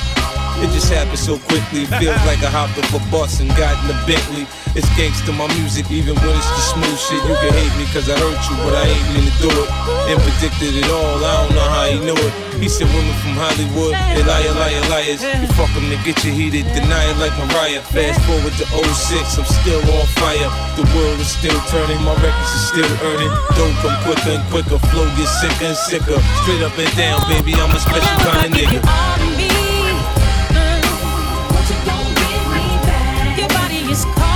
It 0.59 0.69
just 0.75 0.91
happened 0.91 1.19
so 1.19 1.39
quickly. 1.47 1.87
Feels 2.03 2.19
like 2.27 2.43
I 2.43 2.51
hopped 2.51 2.75
off 2.75 2.91
a 2.91 2.99
bus 3.07 3.39
and 3.39 3.47
got 3.55 3.79
in 3.79 3.95
a 3.95 3.97
Bentley. 4.03 4.43
It's 4.75 4.85
gangsta 4.99 5.31
my 5.31 5.47
music, 5.55 5.87
even 5.87 6.19
when 6.19 6.35
it's 6.35 6.51
the 6.51 6.63
smooth 6.75 6.99
shit. 6.99 7.21
You 7.23 7.35
can 7.39 7.51
hate 7.55 7.73
me 7.79 7.87
cause 7.95 8.11
I 8.11 8.19
hurt 8.19 8.37
you, 8.51 8.55
but 8.67 8.75
I 8.75 8.91
ain't 8.91 9.07
mean 9.15 9.25
to 9.25 9.35
do 9.39 9.49
it. 9.49 9.69
And 10.11 10.19
predicted 10.19 10.75
it 10.75 10.89
all, 10.91 11.15
I 11.23 11.47
don't 11.47 11.55
know 11.55 11.69
how 11.71 11.85
he 11.87 11.97
knew 12.03 12.19
it. 12.19 12.33
He 12.59 12.67
said 12.67 12.91
women 12.91 13.15
from 13.23 13.39
Hollywood, 13.39 13.95
they 14.13 14.19
liar, 14.27 14.51
liar, 14.59 14.83
liars. 14.91 15.23
You 15.23 15.47
fuck 15.55 15.71
them 15.71 15.87
to 15.87 15.97
get 16.03 16.19
you 16.27 16.35
heated, 16.35 16.67
deny 16.75 17.07
it 17.07 17.17
like 17.23 17.31
Mariah. 17.39 17.79
Fast 17.95 18.19
forward 18.27 18.51
to 18.59 18.65
06, 18.67 19.39
I'm 19.39 19.47
still 19.47 19.79
on 19.95 20.05
fire. 20.19 20.49
The 20.75 20.83
world 20.91 21.23
is 21.23 21.31
still 21.31 21.55
turning, 21.71 22.03
my 22.03 22.13
records 22.19 22.51
are 22.51 22.67
still 22.67 22.93
earning. 23.07 23.31
Don't 23.55 23.75
come 23.79 23.95
quicker 24.03 24.35
and 24.35 24.43
quicker, 24.51 24.77
flow 24.91 25.07
gets 25.15 25.31
sicker 25.39 25.71
and 25.71 25.79
sicker. 25.87 26.19
Straight 26.43 26.67
up 26.67 26.75
and 26.75 26.91
down, 26.99 27.23
baby, 27.31 27.55
I'm 27.55 27.71
a 27.71 27.79
special 27.79 28.11
Now 28.19 28.19
if 28.19 28.27
I 28.27 28.43
kind 28.43 28.43
of 28.43 28.59
nigga. 28.59 29.18
He's 33.89 34.05
called 34.05 34.28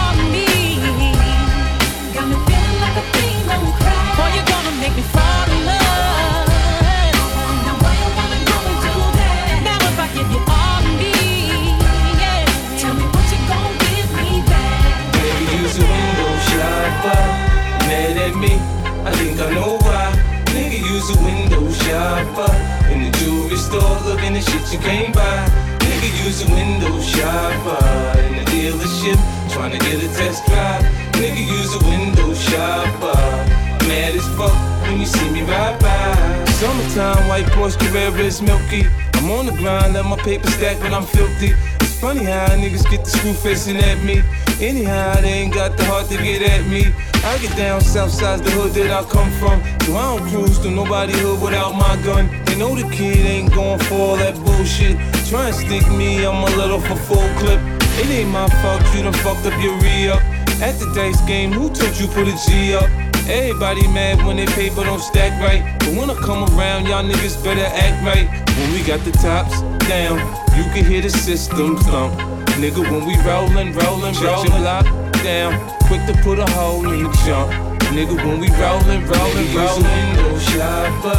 Summertime, 37.63 37.63
white 37.63 37.71
Porsche 37.71 37.77
Carrera 37.79 38.25
is 38.25 38.41
milky. 38.41 38.85
I'm 39.15 39.31
on 39.31 39.45
the 39.45 39.51
grind, 39.53 39.93
let 39.93 40.05
my 40.05 40.17
paper 40.17 40.47
stack 40.47 40.81
when 40.81 40.93
I'm 40.93 41.05
filthy. 41.05 41.53
It's 41.79 41.99
funny 41.99 42.25
how 42.25 42.47
niggas 42.49 42.89
get 42.89 43.05
the 43.05 43.09
screw 43.09 43.33
facing 43.33 43.77
at 43.77 44.03
me. 44.03 44.21
Anyhow, 44.59 45.21
they 45.21 45.29
ain't 45.29 45.53
got 45.53 45.77
the 45.77 45.85
heart 45.85 46.07
to 46.09 46.17
get 46.17 46.41
at 46.41 46.65
me. 46.67 46.93
I 47.23 47.37
get 47.39 47.55
down 47.55 47.81
south 47.81 48.11
side's 48.11 48.41
the 48.41 48.51
hood 48.51 48.73
that 48.73 48.91
I 48.91 49.03
come 49.09 49.31
from. 49.39 49.61
So 49.85 49.95
I 49.95 50.17
don't 50.17 50.29
cruise 50.29 50.59
to 50.59 50.71
nobody 50.71 51.13
hood 51.13 51.41
without 51.41 51.73
my 51.73 51.95
gun. 52.03 52.27
They 52.45 52.57
know 52.57 52.75
the 52.75 52.87
kid 52.89 53.25
ain't 53.25 53.53
going 53.53 53.79
for 53.79 53.95
all 53.95 54.17
that 54.17 54.35
bullshit. 54.35 54.97
Try 55.29 55.47
and 55.47 55.55
stick 55.55 55.87
me, 55.91 56.25
I'm 56.25 56.43
a 56.43 56.55
little 56.57 56.81
for 56.81 56.95
full 56.95 57.29
clip. 57.39 57.59
It 57.99 58.09
ain't 58.09 58.29
my 58.29 58.47
fault 58.61 58.81
you 58.95 59.03
done 59.03 59.13
fucked 59.13 59.45
up 59.45 59.55
your 59.61 59.77
re-up. 59.79 60.21
At 60.61 60.79
the 60.79 60.91
dice 60.93 61.21
game, 61.21 61.51
who 61.51 61.69
told 61.69 61.97
you 61.97 62.07
put 62.07 62.27
a 62.27 62.35
G 62.45 62.75
up? 62.75 63.02
Everybody 63.27 63.87
mad 63.87 64.25
when 64.25 64.35
they 64.35 64.45
paper 64.47 64.83
don't 64.83 64.99
stack 64.99 65.31
right. 65.41 65.79
But 65.79 65.95
when 65.95 66.09
I 66.09 66.15
come 66.15 66.43
around, 66.59 66.87
y'all 66.87 67.03
niggas 67.03 67.41
better 67.41 67.63
act 67.63 68.03
right. 68.03 68.27
When 68.57 68.73
we 68.73 68.83
got 68.83 68.99
the 69.05 69.11
tops 69.11 69.61
down, 69.87 70.19
you 70.57 70.63
can 70.75 70.83
hear 70.83 71.01
the 71.01 71.09
system 71.09 71.77
thump. 71.77 72.19
Nigga, 72.59 72.83
when 72.83 73.07
we 73.07 73.15
rollin', 73.23 73.71
rollin', 73.73 74.13
rollin', 74.21 74.61
block 74.61 74.85
down, 75.23 75.55
quick 75.87 76.05
to 76.05 76.13
put 76.21 76.37
a 76.37 76.45
hole 76.51 76.83
in 76.91 77.03
the 77.03 77.09
jump. 77.25 77.49
Nigga, 77.95 78.15
when 78.27 78.41
we 78.41 78.49
rollin', 78.59 79.07
rollin', 79.07 79.55
rollin', 79.55 79.83
window 79.87 80.37
shopper, 80.39 81.15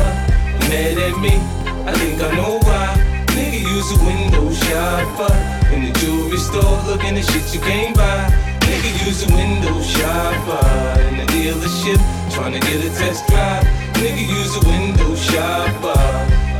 mad 0.68 0.98
at 0.98 1.18
me. 1.20 1.40
I 1.88 1.92
think 1.96 2.20
I 2.20 2.36
know 2.36 2.60
why. 2.60 3.00
Nigga, 3.32 3.60
use 3.64 3.90
a 3.96 4.04
window 4.04 4.52
shopper 4.52 5.32
in 5.72 5.86
the 5.86 5.98
jewelry 6.00 6.36
store, 6.36 6.82
looking 6.84 7.16
at 7.16 7.24
shit 7.24 7.54
you 7.54 7.60
can't 7.60 7.96
buy. 7.96 8.43
Nigga, 8.74 9.06
use 9.06 9.22
a 9.22 9.32
window 9.32 9.80
shopper 9.82 11.00
in 11.06 11.18
the 11.18 11.26
dealership, 11.30 12.00
trying 12.34 12.54
to 12.54 12.58
get 12.58 12.84
a 12.84 12.90
test 12.98 13.24
drive. 13.28 13.62
Nigga, 14.02 14.26
use 14.26 14.56
a 14.56 14.66
window 14.66 15.14
shopper. 15.14 15.94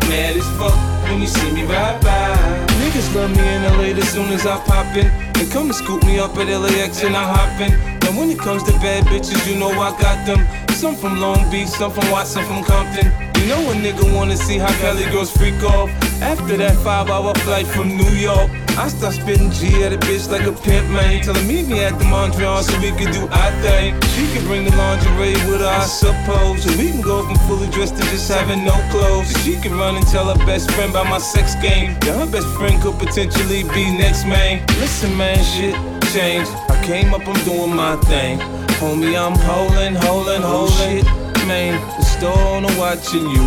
Mad 0.07 0.37
as 0.37 0.47
fuck 0.57 0.79
when 1.11 1.21
you 1.21 1.27
see 1.27 1.51
me 1.51 1.65
ride 1.65 2.01
by. 2.03 2.37
Niggas 2.79 3.13
love 3.17 3.35
me 3.35 3.43
in 3.43 3.65
LA 3.65 3.99
as 4.01 4.09
soon 4.11 4.31
as 4.31 4.47
I 4.47 4.59
pop 4.61 4.95
in. 4.95 5.11
They 5.33 5.47
come 5.53 5.67
and 5.67 5.75
scoop 5.75 6.05
me 6.05 6.21
up 6.21 6.37
at 6.37 6.47
LAX 6.47 7.03
and 7.03 7.17
I 7.17 7.25
hop 7.25 7.61
in. 7.61 7.73
Now 7.99 8.17
when 8.17 8.31
it 8.31 8.39
comes 8.39 8.63
to 8.63 8.73
bad 8.79 9.03
bitches, 9.07 9.45
you 9.51 9.59
know 9.59 9.71
I 9.71 9.91
got 10.01 10.25
them. 10.25 10.47
Some 10.71 10.95
from 10.95 11.21
Long 11.21 11.51
Beach, 11.51 11.67
some 11.67 11.91
from 11.91 12.09
Watson, 12.13 12.45
from 12.45 12.63
Compton. 12.63 13.11
You 13.43 13.49
know 13.49 13.71
a 13.73 13.75
nigga 13.75 14.15
wanna 14.15 14.37
see 14.37 14.59
how 14.59 14.73
Cali 14.79 15.03
girls 15.11 15.37
freak 15.37 15.61
off. 15.65 15.91
After 16.23 16.57
that 16.59 16.77
five 16.77 17.11
hour 17.11 17.35
flight 17.43 17.67
from 17.67 17.89
New 17.97 18.11
York, 18.11 18.53
I 18.77 18.89
start 18.89 19.15
spitting 19.15 19.51
G 19.53 19.85
at 19.85 19.93
a 19.93 19.99
bitch 19.99 20.29
like 20.31 20.47
a 20.47 20.53
pimp, 20.53 20.91
man. 20.91 21.23
Tell 21.23 21.35
her 21.35 21.45
meet 21.45 21.69
me 21.69 21.85
at 21.85 21.97
the 21.99 22.05
Mondrian 22.05 22.63
so 22.63 22.75
we 22.81 22.91
can 22.91 23.13
do 23.13 23.29
our 23.29 23.53
thing. 23.63 23.95
She 24.15 24.27
can 24.35 24.45
bring 24.47 24.65
the 24.65 24.75
lingerie 24.77 25.39
with 25.47 25.61
her, 25.61 25.67
I 25.67 25.87
suppose. 25.87 26.65
So 26.65 26.71
we 26.77 26.91
can 26.91 27.01
go 27.01 27.25
from 27.25 27.37
fully 27.47 27.69
dressed 27.71 27.97
to 27.97 28.03
just 28.11 28.31
having 28.31 28.65
no 28.65 28.75
clothes. 28.91 29.31
She 29.45 29.55
can 29.61 29.79
run 29.79 29.97
and 29.97 30.07
tell 30.09 30.27
her 30.27 30.47
best 30.47 30.71
friend 30.73 30.91
about 30.91 31.07
my 31.09 31.19
sex 31.19 31.55
game. 31.63 31.97
Yeah, 32.05 32.19
her 32.19 32.27
best 32.27 32.49
friend 32.59 32.83
could 32.83 32.99
potentially 32.99 33.63
be 33.63 33.97
next, 33.97 34.27
man. 34.27 34.67
Listen, 34.81 35.17
man, 35.17 35.39
shit 35.45 35.75
changed. 36.13 36.51
I 36.69 36.83
came 36.85 37.15
up, 37.15 37.27
I'm 37.27 37.45
doing 37.45 37.75
my 37.75 37.97
thing. 38.11 38.39
Homie, 38.83 39.15
I'm 39.15 39.39
holding, 39.39 39.95
holding, 39.95 40.43
holding. 40.43 41.05
Shit, 41.05 41.47
man, 41.47 41.81
the 41.99 42.05
store 42.05 42.39
owner 42.39 42.75
watching 42.77 43.29
you. 43.31 43.47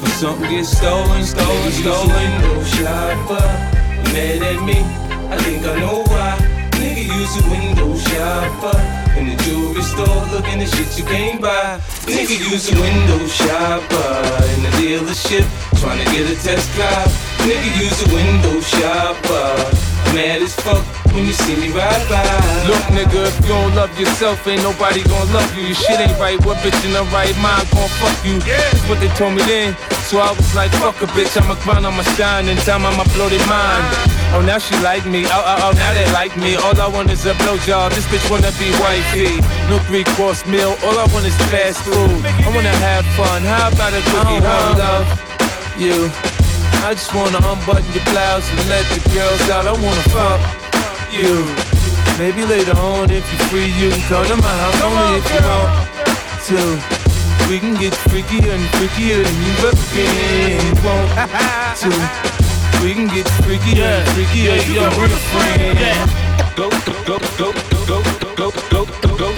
For 0.00 0.08
something 0.22 0.48
get 0.50 0.66
stolen, 0.66 1.24
stolen, 1.24 1.72
stolen. 1.72 2.08
Window 2.08 2.62
shopper, 2.64 3.77
mad 4.12 4.42
at 4.42 4.60
me. 4.64 4.78
I 5.32 5.36
think 5.42 5.64
I 5.66 5.80
know 5.80 6.04
why. 6.06 6.38
Nigga 6.78 7.04
use 7.04 7.34
a 7.40 7.44
window 7.50 7.96
shopper 7.96 8.78
in 9.18 9.26
the 9.30 9.36
jewelry 9.44 9.82
store, 9.82 10.24
looking 10.32 10.62
at 10.62 10.68
shit 10.68 10.96
you 10.98 11.04
can't 11.04 11.40
buy. 11.40 11.80
Nigga 12.06 12.38
use 12.50 12.70
a 12.70 12.74
window 12.80 13.26
shopper 13.26 14.10
in 14.54 14.62
the 14.62 14.72
dealership, 14.78 15.44
trying 15.80 15.98
to 16.04 16.10
get 16.12 16.30
a 16.30 16.36
test 16.42 16.72
drive. 16.74 17.10
Nigga 17.48 17.70
use 17.82 17.98
a 18.06 18.14
window 18.14 18.60
shopper. 18.60 19.87
Mad 20.14 20.42
as 20.42 20.54
fuck 20.56 20.84
when 21.12 21.26
you 21.26 21.32
see 21.32 21.56
me 21.56 21.68
ride 21.70 22.04
by. 22.08 22.22
Look, 22.66 22.82
nigga, 22.96 23.28
if 23.28 23.36
you 23.42 23.48
don't 23.48 23.74
love 23.74 23.92
yourself, 23.98 24.46
ain't 24.46 24.62
nobody 24.62 25.02
gonna 25.04 25.32
love 25.32 25.50
you. 25.56 25.64
Your 25.68 25.74
shit 25.74 26.00
ain't 26.00 26.18
right. 26.18 26.38
What 26.44 26.58
bitch 26.58 26.78
in 26.84 26.92
the 26.92 27.04
right 27.12 27.36
mind 27.38 27.68
gon' 27.70 27.88
fuck 28.00 28.16
you? 28.24 28.38
That's 28.40 28.82
what 28.88 29.00
they 29.00 29.08
told 29.20 29.34
me 29.34 29.42
then. 29.42 29.76
So 30.08 30.18
I 30.18 30.32
was 30.32 30.54
like, 30.54 30.70
fuck 30.80 30.96
a 31.02 31.06
bitch, 31.12 31.36
I'ma 31.36 31.54
grind, 31.60 31.86
I'ma 31.86 32.02
shine, 32.16 32.48
and 32.48 32.58
time 32.60 32.86
I'ma 32.86 33.04
blow 33.12 33.28
their 33.28 33.44
mind. 33.46 33.84
Oh, 34.32 34.42
now 34.44 34.58
she 34.58 34.76
like 34.80 35.04
me. 35.04 35.24
Oh, 35.26 35.32
oh, 35.32 35.68
oh, 35.68 35.72
now 35.76 35.92
they 35.92 36.10
like 36.12 36.36
me. 36.36 36.56
All 36.56 36.78
I 36.80 36.88
want 36.88 37.10
is 37.10 37.26
a 37.26 37.34
blowjob. 37.34 37.94
This 37.94 38.06
bitch 38.06 38.24
wanna 38.30 38.52
be 38.56 38.72
wifey. 38.80 39.40
No 39.68 39.78
three 39.88 40.04
course 40.16 40.46
meal. 40.46 40.76
All 40.84 40.96
I 40.98 41.06
want 41.12 41.26
is 41.26 41.36
fast 41.52 41.80
food. 41.84 42.24
I 42.24 42.48
wanna 42.54 42.72
have 42.84 43.04
fun. 43.16 43.42
How 43.42 43.68
about 43.68 43.92
a 43.92 44.02
cookie? 44.12 44.40
How 44.40 44.72
uh-huh. 44.72 45.04
love 45.04 45.80
you? 45.80 46.37
I 46.86 46.94
just 46.94 47.12
wanna 47.14 47.38
unbutton 47.38 47.84
your 47.92 48.04
blouse 48.04 48.48
and 48.50 48.68
let 48.68 48.84
the 48.94 49.00
girls 49.10 49.42
out. 49.50 49.66
I 49.66 49.72
wanna 49.72 50.04
fuck 50.14 50.40
you. 51.12 51.44
Maybe 52.18 52.44
later 52.44 52.76
on, 52.78 53.10
if 53.10 53.24
you're 53.30 53.46
free, 53.48 53.70
you 53.78 53.90
can 53.90 54.02
come 54.08 54.26
to 54.26 54.36
my 54.36 54.54
house 54.62 54.80
only 54.82 55.18
if 55.18 55.26
you 55.32 55.40
want 55.46 55.70
to. 56.48 56.60
We 57.48 57.58
can 57.58 57.74
get 57.74 57.92
freakier 58.10 58.52
and 58.54 58.66
freakier 58.76 59.22
than 59.24 59.36
you 59.44 59.52
ever 59.64 59.72
been. 59.94 60.66
Want 60.84 61.08
to? 61.80 61.90
We 62.82 62.94
can 62.94 63.08
get 63.08 63.26
freakier 63.44 63.88
and 63.98 64.08
freakier. 64.14 64.58
Yo, 64.74 64.82
we're 64.98 65.06
a 65.06 65.20
friend. 65.32 65.78
Go, 66.56 66.68
go, 66.70 66.92
go, 67.04 67.18
go, 67.38 67.52
go, 67.86 68.02
go, 68.36 68.50
go, 68.50 68.50
go, 68.70 68.84
go, 69.02 69.16
go, 69.16 69.37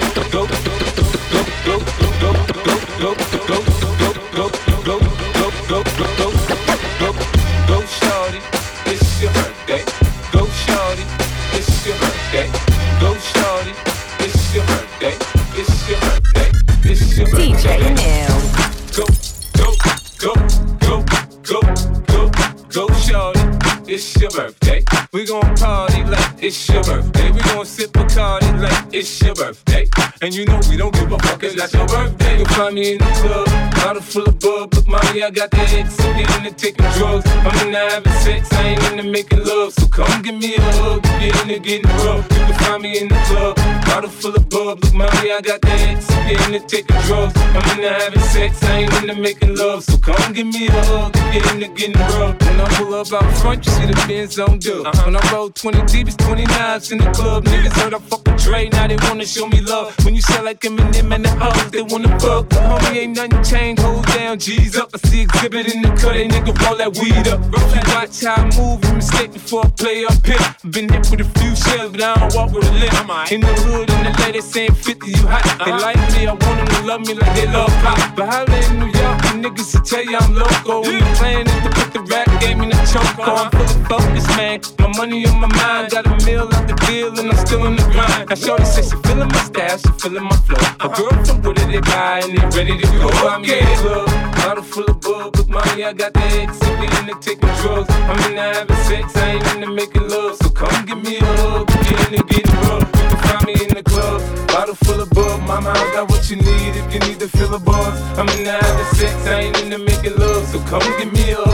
birthday. 24.85 25.07
We 25.11 25.25
gon' 25.25 25.55
party 25.55 26.03
like 26.03 26.43
it's 26.43 26.69
your 26.69 26.83
birthday. 26.83 27.31
We 27.31 27.41
gon' 27.41 27.65
sip 27.65 27.95
a 27.95 28.05
party 28.05 28.51
like 28.53 28.85
it's 28.93 29.21
your 29.21 29.35
birthday. 29.35 29.87
And 30.21 30.33
you 30.33 30.45
know 30.45 30.59
we 30.69 30.77
don't 30.77 30.93
give 30.93 31.11
a 31.11 31.17
fuck, 31.19 31.43
it's 31.43 31.55
not 31.55 31.73
your 31.73 31.87
birthday. 31.87 32.37
You'll 32.37 32.47
find 32.47 32.75
me 32.75 32.93
in 32.93 32.97
the 32.97 33.05
club, 33.05 33.47
bottle 33.81 34.01
full 34.01 34.23
of 34.23 34.39
bug. 34.39 34.73
Look, 34.75 34.87
mommy, 34.87 35.23
I 35.23 35.29
got 35.29 35.51
the 35.51 35.57
X, 35.57 35.99
I'm 35.99 36.17
getting 36.17 36.45
into 36.45 36.57
taking 36.57 36.85
drugs. 36.97 37.25
I'm 37.27 37.67
into 37.67 37.77
having 37.77 38.13
sex, 38.23 38.51
I 38.53 38.63
ain't 38.69 38.83
into 38.91 39.03
making 39.03 39.43
love. 39.43 39.73
So 39.73 39.87
come 39.87 40.21
give 40.21 40.35
me 40.35 40.55
a 40.55 40.61
hug, 40.61 41.03
get 41.03 41.35
into 41.41 41.59
getting 41.59 41.91
rough. 42.05 42.25
You 42.31 42.45
can 42.45 42.53
find 42.59 42.81
me 42.83 42.99
in 42.99 43.07
the 43.07 43.19
club, 43.27 43.55
bottle 43.85 44.09
full 44.09 44.35
of 44.35 44.47
bug. 44.49 44.83
Look, 44.83 44.93
mommy, 44.93 45.31
I 45.31 45.41
got 45.41 45.61
the 45.61 45.71
X, 45.71 46.09
I'm 46.11 46.27
getting 46.27 46.53
into 46.53 46.67
taking 46.67 47.01
drugs. 47.07 47.33
I'm 47.35 47.77
into 47.77 47.89
having 47.89 48.21
sex, 48.33 48.63
I 48.63 48.79
ain't 48.81 48.93
into 49.01 49.15
making 49.15 49.55
love. 49.55 49.83
So 49.83 49.97
come 49.97 50.33
give 50.33 50.47
me 50.47 50.67
a 50.67 50.71
hug, 50.71 51.13
get 51.33 51.45
into 51.53 51.67
getting 51.69 52.01
rough. 52.17 52.39
When 52.41 52.61
I 52.61 52.67
pull 52.77 52.93
up 52.93 53.11
out 53.13 53.37
front, 53.37 53.65
you 53.65 53.71
see 53.71 53.85
the 53.87 53.97
Benz 54.07 54.39
on 54.39 54.59
dub. 54.59 54.85
Uh-huh. 54.85 55.05
When 55.05 55.15
I 55.15 55.31
roll 55.31 55.49
20 55.49 55.85
deep, 55.85 56.07
it's 56.07 56.17
29s 56.17 56.91
in 56.91 56.99
the 56.99 57.09
club. 57.11 57.45
Niggas 57.45 57.73
heard 57.73 57.93
I 57.93 57.99
fuck 57.99 58.25
with 58.25 58.43
Dre, 58.43 58.69
now 58.69 58.87
they 58.87 58.97
wanna 59.07 59.25
show 59.25 59.47
me 59.47 59.61
love. 59.61 59.95
When 60.05 60.15
you 60.15 60.21
sell 60.21 60.43
like 60.43 60.59
Eminem 60.61 61.13
and 61.13 61.25
the 61.25 61.31
hoes, 61.31 61.71
they 61.71 61.81
wanna 61.81 62.19
fuck. 62.19 62.49
Homie, 62.49 62.97
ain't 62.97 63.15
nothing 63.15 63.43
changed, 63.43 63.70
hold 63.79 64.05
down, 64.07 64.39
G's 64.39 64.77
up. 64.77 64.89
I 64.93 64.97
see 65.07 65.21
exhibit 65.21 65.73
in 65.73 65.81
the 65.81 65.89
cut, 65.89 66.13
they 66.13 66.27
nigga 66.27 66.53
roll 66.65 66.77
that 66.77 66.97
weed 66.97 67.27
up. 67.27 67.41
You 67.43 67.81
watch 67.93 68.23
how 68.23 68.41
I 68.41 68.45
move, 68.57 68.83
you 68.85 68.93
mistake 68.93 69.33
before 69.33 69.65
I 69.65 69.69
play 69.69 70.05
up 70.05 70.25
here. 70.25 70.39
Been 70.71 70.89
hit 70.89 71.09
with 71.11 71.21
a 71.21 71.29
few 71.39 71.55
shells, 71.55 71.91
but 71.91 72.01
I 72.01 72.15
don't 72.15 72.33
walk 72.33 72.51
with 72.51 72.67
a 72.67 72.71
limp. 72.71 73.31
In 73.31 73.41
the 73.41 73.53
hood, 73.67 73.89
in 73.89 74.03
the 74.03 74.13
lady 74.23 74.41
saying 74.41 74.73
50, 74.73 75.11
you 75.11 75.27
hot. 75.27 75.43
They 75.43 75.71
uh-huh. 75.71 75.81
like 75.81 75.99
me, 76.13 76.27
I 76.27 76.33
want 76.33 76.41
them 76.41 76.67
to 76.67 76.81
love 76.87 77.01
me 77.01 77.13
like 77.13 77.35
they 77.35 77.47
love 77.47 77.71
pop. 77.83 78.15
But 78.15 78.27
holla 78.29 78.57
in 78.71 78.79
New 78.79 78.91
York, 78.91 79.17
the 79.27 79.33
niggas 79.43 79.75
will 79.75 79.85
tell 79.85 80.03
you 80.03 80.17
I'm 80.17 80.33
loco. 80.33 80.81
When 80.81 80.99
the 80.99 81.11
plan 81.19 81.47
is 81.47 81.63
to 81.63 81.69
put 81.69 81.93
the 81.93 82.01
rap 82.07 82.30
game 82.41 82.61
in 82.61 82.69
the 82.69 82.81
choke. 82.89 83.05
I'm 83.21 83.51
full 83.53 83.61
of 83.61 83.87
focus, 83.87 84.27
man. 84.35 84.59
My 84.79 84.87
money 84.97 85.25
on 85.27 85.39
my 85.39 85.47
mind, 85.61 85.91
got 85.91 86.05
a 86.09 86.13
meal 86.25 86.49
out 86.51 86.67
the 86.67 86.75
deal, 86.87 87.13
and 87.17 87.29
I'm 87.29 87.37
still 87.45 87.65
in 87.65 87.75
the 87.77 87.85
grind. 87.93 88.29
Now, 88.29 88.35
Shorty 88.35 88.65
says 88.65 88.89
she 88.89 88.97
feeling 89.05 89.29
my 89.29 89.41
style, 89.45 89.77
she 89.77 89.91
feeling 90.01 90.25
my 90.25 90.37
flow. 90.45 90.65
A 90.81 90.87
girl 90.89 91.15
from 91.23 91.41
Wooded, 91.43 91.69
they 91.69 91.79
buy, 91.79 92.25
and 92.25 92.33
they 92.33 92.43
ready 92.57 92.75
to 92.81 92.87
go. 92.97 93.09
I'm 93.29 93.45
in 93.45 93.61
the 93.61 93.75
club, 93.81 94.09
bottle 94.41 94.63
full 94.63 94.89
of 94.89 94.99
bug. 94.99 95.37
With 95.37 95.49
money, 95.49 95.85
I 95.85 95.93
got 95.93 96.13
the 96.13 96.25
X, 96.41 96.57
we 96.81 96.85
into 96.99 97.15
taking 97.21 97.53
drugs. 97.61 97.89
I'm 98.09 98.17
into 98.25 98.41
having 98.41 98.81
sex, 98.89 99.15
I 99.15 99.37
ain't 99.37 99.47
into 99.53 99.69
making 99.69 100.09
love. 100.09 100.35
So 100.41 100.49
come 100.49 100.85
give 100.85 101.01
me 101.05 101.17
a 101.17 101.25
hug, 101.25 101.67
get 101.85 101.97
into 102.09 102.23
getting 102.25 102.57
rough. 102.65 102.89
You 102.97 103.05
can 103.09 103.19
find 103.21 103.45
me 103.45 103.53
in 103.65 103.71
the 103.77 103.83
club, 103.83 104.19
bottle 104.49 104.75
full 104.75 104.99
of 104.99 105.09
bug. 105.11 105.37
Mama, 105.45 105.69
I 105.69 105.85
got 105.93 106.09
what 106.09 106.29
you 106.29 106.37
need 106.37 106.73
if 106.79 106.93
you 106.93 106.99
need 107.05 107.19
to 107.19 107.27
feel 107.27 107.53
a 107.53 107.59
buzz. 107.59 107.95
I'm 108.17 108.27
into 108.29 108.51
having 108.51 108.89
sex, 108.97 109.13
I 109.27 109.39
ain't 109.45 109.61
into 109.61 109.77
making 109.77 110.15
love. 110.17 110.47
So 110.47 110.59
come 110.65 110.85
give 110.97 111.11
me 111.13 111.31
a 111.31 111.35
hug 111.35 111.50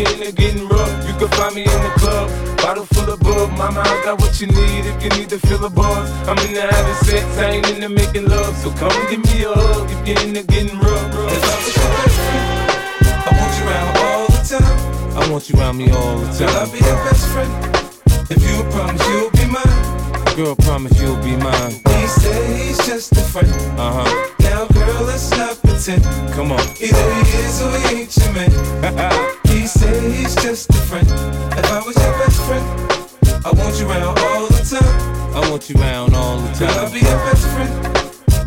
you're 0.00 0.12
into 0.12 0.32
getting 0.32 0.68
rough. 0.68 0.90
You 1.06 1.14
can 1.14 1.28
find 1.36 1.54
me 1.54 1.62
in 1.62 1.80
the 1.84 1.92
club, 2.00 2.30
bottle 2.58 2.86
full 2.86 3.12
of 3.12 3.20
bug. 3.20 3.50
Mama, 3.56 3.80
I 3.80 4.02
got 4.04 4.20
what 4.20 4.40
you 4.40 4.46
need 4.46 4.86
if 4.86 5.02
you 5.02 5.10
need 5.18 5.28
to 5.30 5.38
feel 5.38 5.64
a 5.64 5.70
buzz. 5.70 6.10
I'm 6.28 6.38
into 6.38 6.60
having 6.60 6.98
sex, 7.04 7.24
I 7.38 7.60
ain't 7.60 7.68
into 7.68 7.88
making 7.88 8.26
love. 8.28 8.56
So 8.56 8.70
come 8.72 8.92
give 9.10 9.20
me 9.20 9.44
a 9.44 9.52
hug 9.52 9.90
if 9.90 10.08
you're 10.08 10.20
into 10.26 10.42
getting 10.44 10.78
rough. 10.78 11.12
If 11.28 11.42
I 11.44 11.56
was 11.60 11.76
your 11.76 12.40
I 13.12 13.30
want 13.36 13.52
you 13.58 13.64
around 13.68 13.90
all 13.98 14.26
the 14.28 14.42
time. 14.48 14.78
I 15.16 15.30
want 15.30 15.50
you 15.50 15.58
around 15.58 15.76
me 15.76 15.90
all 15.90 16.18
the 16.18 16.38
Girl, 16.38 16.56
I'll 16.56 16.70
be 16.72 16.78
your 16.78 17.00
best 17.04 17.28
friend. 17.28 17.52
If 18.30 18.40
you 18.40 18.62
promise 18.70 19.02
you'll 19.08 19.30
be 19.30 19.46
mine. 19.46 20.36
Girl, 20.36 20.56
promise 20.56 20.98
you'll 21.00 21.20
be 21.22 21.36
mine. 21.36 21.72
He 21.72 22.06
said 22.06 22.56
he's 22.56 22.78
just 22.86 23.12
a 23.12 23.20
friend. 23.20 23.50
Uh 23.78 24.04
huh. 24.04 24.34
Now, 24.40 24.66
girl, 24.68 25.02
let's 25.04 25.30
not 25.30 25.60
pretend. 25.60 26.04
Come 26.32 26.52
on. 26.52 26.60
Either 26.80 27.14
he 27.14 27.20
is 27.42 27.60
or 27.60 27.78
he 27.78 28.02
ain't 28.02 28.16
your 28.16 28.32
man. 28.32 29.26
he 30.40 30.56
said 30.56 30.64
he's 30.64 30.66
just 30.66 30.70
a 30.70 30.72
friend. 30.88 31.06
If 31.58 31.72
I 31.72 31.82
was 31.84 31.96
your 31.96 32.18
best 32.18 32.40
friend, 32.42 32.64
I 33.44 33.50
want 33.52 33.78
you 33.78 33.88
around 33.88 34.18
all 34.18 34.46
the 34.46 34.62
time. 34.64 35.34
I 35.34 35.50
want 35.50 35.68
you 35.68 35.76
around 35.76 36.14
all 36.14 36.38
the 36.38 36.58
Girl, 36.58 36.70
I'll 36.70 36.92
be 36.92 37.00
your 37.00 37.18
best 37.28 37.46
friend. 37.48 37.72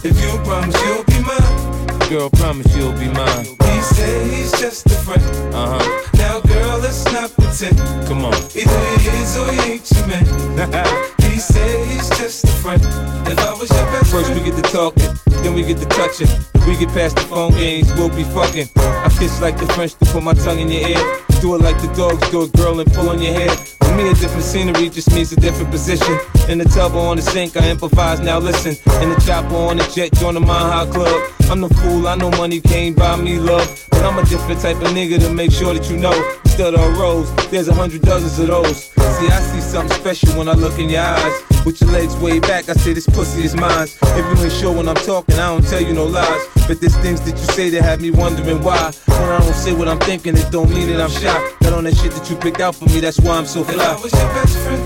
If 0.04 0.20
you 0.22 0.32
promise 0.44 0.76
you'll 0.84 1.04
be 1.06 1.20
mine. 1.22 2.10
Girl, 2.10 2.30
promise 2.30 2.76
you'll 2.76 2.94
be 2.94 3.10
mine. 3.10 3.46
He 3.46 3.82
said 3.82 4.32
he's 4.32 4.52
just 4.60 4.86
a 4.88 4.90
friend. 4.90 5.24
Uh 5.54 5.80
huh. 5.80 6.10
Now, 6.18 6.42
girl, 6.42 6.80
let's 6.80 7.06
not 7.06 7.32
pretend. 7.34 7.78
Come 8.08 8.26
on. 8.26 8.34
Either 8.34 8.82
he 9.00 9.10
is 9.22 9.38
or 9.38 9.52
he 9.52 9.74
ain't 9.74 9.92
your 9.92 10.08
man. 10.08 10.26
he 11.22 11.38
said 11.40 11.88
he's 11.88 12.10
just 12.10 12.44
a 12.44 12.48
friend. 12.62 12.82
If 13.28 13.40
I 13.40 13.54
was 13.54 13.70
your 13.70 13.86
best 13.92 14.12
First 14.12 14.34
we 14.34 14.42
get 14.42 14.56
to 14.56 14.70
talking, 14.72 15.14
then 15.44 15.54
we 15.54 15.64
get 15.64 15.78
to 15.78 15.86
touching. 15.86 16.28
If 16.56 16.68
we 16.68 16.76
get 16.78 16.90
past 16.90 17.16
the 17.16 17.22
phone 17.22 17.52
games, 17.52 17.94
we'll 17.94 18.10
be 18.10 18.24
fucking. 18.24 18.70
I 18.78 19.10
kiss 19.18 19.42
like 19.42 19.58
the 19.58 19.68
French 19.74 19.96
to 19.96 20.06
put 20.06 20.24
my 20.24 20.34
tongue 20.34 20.60
in 20.60 20.70
your 20.70 20.88
ear. 20.90 21.33
Do 21.44 21.56
it 21.56 21.62
like 21.62 21.76
the 21.82 21.94
dogs 21.94 22.32
do 22.32 22.44
it, 22.44 22.54
girl, 22.54 22.80
and 22.80 22.90
pull 22.94 23.10
on 23.10 23.22
your 23.22 23.34
hair. 23.34 23.50
For 23.50 23.94
me, 23.96 24.10
a 24.10 24.14
different 24.14 24.46
scenery 24.46 24.88
just 24.88 25.14
means 25.14 25.30
a 25.34 25.36
different 25.36 25.72
position. 25.72 26.18
In 26.48 26.58
the 26.58 26.64
tub 26.64 26.96
or 26.96 27.06
on 27.10 27.18
the 27.18 27.22
sink, 27.22 27.58
I 27.58 27.70
improvise, 27.70 28.22
now 28.22 28.40
listen. 28.40 28.78
In 29.04 29.10
the 29.10 29.22
chopper 29.26 29.54
on 29.54 29.76
the 29.76 29.84
jet, 29.94 30.14
join 30.14 30.36
the 30.36 30.40
Mile 30.40 30.72
High 30.72 30.90
Club. 30.90 31.22
I'm 31.52 31.60
the 31.60 31.68
fool, 31.68 32.08
I 32.08 32.16
know 32.16 32.32
money 32.32 32.62
can't 32.62 32.96
buy 32.96 33.18
me 33.18 33.40
love. 33.40 33.68
But 33.92 34.06
I'm 34.06 34.18
a 34.18 34.24
different 34.24 34.62
type 34.62 34.78
of 34.78 34.88
nigga 34.96 35.20
to 35.20 35.34
make 35.34 35.52
sure 35.52 35.74
that 35.74 35.90
you 35.90 35.98
know. 35.98 36.16
Instead 36.46 36.76
of 36.76 36.80
a 36.80 36.90
rose, 36.98 37.30
there's 37.48 37.68
a 37.68 37.74
hundred 37.74 38.04
dozens 38.04 38.40
of 38.40 38.48
those. 38.48 38.86
See, 38.86 39.28
I 39.28 39.42
see 39.42 39.60
something 39.60 39.98
special 40.00 40.38
when 40.38 40.48
I 40.48 40.54
look 40.54 40.80
in 40.80 40.88
your 40.88 41.02
eyes. 41.02 41.44
With 41.66 41.82
your 41.82 41.92
legs 41.92 42.16
way 42.18 42.40
back, 42.40 42.70
I 42.70 42.74
say 42.74 42.94
this 42.94 43.08
pussy 43.08 43.44
is 43.44 43.56
mine. 43.56 43.88
If 43.88 44.18
you 44.18 44.44
ain't 44.44 44.54
sure 44.54 44.72
when 44.72 44.88
I'm 44.88 44.96
talking, 44.96 45.36
I 45.36 45.48
don't 45.48 45.66
tell 45.66 45.82
you 45.82 45.94
no 45.94 46.06
lies. 46.06 46.46
But 46.68 46.80
there's 46.80 46.96
things 46.98 47.22
that 47.22 47.32
you 47.32 47.46
say 47.56 47.70
that 47.72 47.82
have 47.84 48.02
me 48.02 48.12
wondering 48.12 48.62
why. 48.62 48.92
When 49.08 49.30
I 49.30 49.40
don't 49.40 49.54
say 49.54 49.74
what 49.74 49.88
I'm 49.88 50.00
thinking, 50.00 50.36
it 50.36 50.52
don't 50.52 50.70
mean 50.70 50.88
that 50.90 51.02
I'm 51.02 51.10
shy. 51.10 51.33
Got 51.62 51.74
on 51.74 51.84
that 51.86 51.96
shit 51.98 52.12
that 52.14 52.30
you 52.30 52.36
picked 52.36 52.60
out 52.60 52.76
for 52.76 52.86
me, 52.86 53.00
that's 53.00 53.20
why 53.20 53.38
I'm 53.38 53.46
so 53.46 53.62
if 53.62 53.70
I 53.70 53.74
fly. 53.74 53.94
was 54.02 54.14
your 54.14 54.34
best 54.34 54.58
friend, 54.60 54.84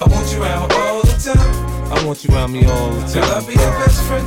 I 0.00 0.06
want 0.08 0.32
you 0.32 0.42
around 0.42 0.72
all 0.72 1.02
the 1.02 1.16
time. 1.22 1.92
I 1.92 2.04
want 2.06 2.24
you 2.24 2.34
around 2.34 2.52
me 2.52 2.64
all 2.66 2.90
the 2.90 3.00
time. 3.06 3.22
Girl, 3.22 3.34
I'll 3.34 3.46
be 3.46 3.54
your 3.54 3.72
best 3.78 4.02
friend. 4.04 4.26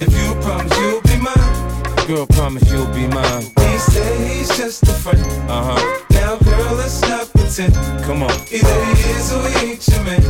If 0.00 0.12
you 0.12 0.34
promise 0.42 0.76
you'll 0.78 1.00
be 1.02 1.16
mine. 1.18 2.06
Girl, 2.06 2.26
promise 2.26 2.70
you'll 2.70 2.86
be 2.94 3.06
mine. 3.08 3.42
He 3.42 3.78
said 3.78 4.30
he's 4.30 4.56
just 4.56 4.82
a 4.84 4.92
friend. 4.92 5.20
Uh 5.50 5.74
huh. 5.74 6.02
Now, 6.10 6.36
girl, 6.38 6.74
let's 6.74 7.00
not 7.02 7.30
pretend. 7.32 7.74
Come 8.04 8.22
on. 8.22 8.30
Either 8.50 8.84
he 8.84 9.10
is 9.10 9.32
or 9.32 9.48
he 9.50 9.72
ain't 9.72 9.88
your 9.88 10.02
man. 10.04 10.22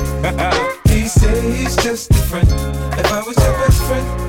he 0.88 1.07
said 1.07 1.44
he's 1.44 1.77
just 1.77 2.11
a 2.11 2.14
friend. 2.14 2.49
If 2.99 3.12
I 3.12 3.22
was 3.22 3.37
your 3.37 3.53
best 3.59 3.83
friend, 3.85 4.26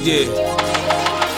yeah. 0.00 0.24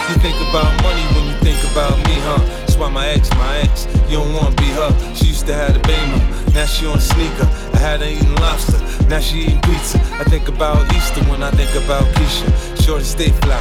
You 0.09 0.14
think 0.20 0.37
about 0.48 0.70
money 0.83 1.03
when 1.14 1.27
you 1.27 1.37
think 1.40 1.59
about 1.72 1.96
me, 2.07 2.14
huh? 2.22 2.38
That's 2.61 2.77
why 2.77 2.88
my 2.90 3.09
ex, 3.09 3.31
my 3.31 3.59
ex, 3.59 3.87
you 4.09 4.18
don't 4.18 4.35
wanna 4.35 4.55
be 4.57 4.68
her. 4.79 4.90
She 5.14 5.27
used 5.27 5.46
to 5.46 5.55
have 5.55 5.77
a 5.77 5.81
Beamer, 5.81 6.53
now 6.55 6.66
she 6.66 6.87
on 6.87 7.01
sneaker. 7.01 7.48
I 7.75 7.79
had 7.79 8.01
her 8.01 8.07
eating 8.07 8.35
lobster, 8.37 8.79
now 9.09 9.20
she 9.20 9.40
eating 9.40 9.61
pizza. 9.62 9.98
I 10.20 10.25
think 10.25 10.48
about 10.48 10.92
Easter 10.94 11.22
when 11.25 11.42
I 11.42 11.51
think 11.51 11.75
about 11.85 12.05
Keisha. 12.14 12.48
Shorty 12.83 13.05
stay 13.05 13.31
fly, 13.31 13.61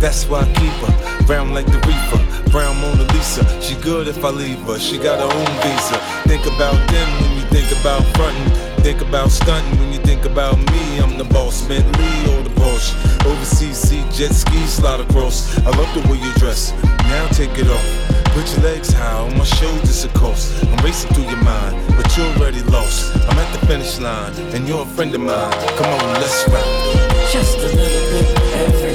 that's 0.00 0.26
why 0.28 0.40
I 0.40 0.52
keep 0.54 0.72
her. 0.84 1.26
Brown 1.26 1.52
like 1.54 1.66
the 1.66 1.78
reefer, 1.86 2.50
brown 2.50 2.80
Mona 2.80 3.04
Lisa. 3.12 3.44
She 3.60 3.74
good 3.76 4.08
if 4.08 4.24
I 4.24 4.30
leave 4.30 4.60
her, 4.62 4.78
she 4.78 4.98
got 4.98 5.18
her 5.18 5.30
own 5.30 5.52
visa. 5.62 5.98
Think 6.26 6.46
about 6.46 6.78
them 6.90 7.08
when 7.20 7.36
you 7.36 7.44
think 7.50 7.70
about 7.80 8.02
frontin'. 8.16 8.69
Think 8.82 9.02
about 9.02 9.30
stunting 9.30 9.78
when 9.78 9.92
you 9.92 9.98
think 9.98 10.24
about 10.24 10.56
me. 10.72 10.98
I'm 10.98 11.18
the 11.18 11.24
boss, 11.24 11.62
Bentley 11.68 12.16
or 12.32 12.42
the 12.42 12.50
Porsche. 12.56 12.94
Overseas, 13.26 13.76
see 13.76 14.02
jet 14.10 14.32
skis 14.32 14.72
slide 14.72 15.00
across. 15.00 15.56
I 15.66 15.70
love 15.70 15.92
the 15.94 16.00
way 16.08 16.18
you 16.18 16.32
dress. 16.34 16.72
Now 17.12 17.28
take 17.28 17.56
it 17.58 17.68
off. 17.68 18.10
Put 18.32 18.50
your 18.52 18.62
legs 18.62 18.92
high 18.92 19.20
on 19.20 19.36
my 19.36 19.44
shoulders, 19.44 20.04
of 20.04 20.14
course. 20.14 20.62
I'm 20.64 20.82
racing 20.84 21.12
through 21.12 21.24
your 21.24 21.42
mind, 21.44 21.76
but 21.96 22.16
you're 22.16 22.26
already 22.36 22.62
lost. 22.62 23.14
I'm 23.28 23.38
at 23.38 23.52
the 23.52 23.66
finish 23.66 23.98
line, 24.00 24.32
and 24.54 24.66
you're 24.66 24.82
a 24.82 24.86
friend 24.96 25.14
of 25.14 25.20
mine. 25.20 25.52
Come 25.76 25.92
on, 25.92 26.14
let's 26.14 26.48
ride. 26.48 27.28
Just 27.30 27.58
a 27.58 27.68
little 27.76 28.04
bit 28.10 28.26
every 28.64 28.89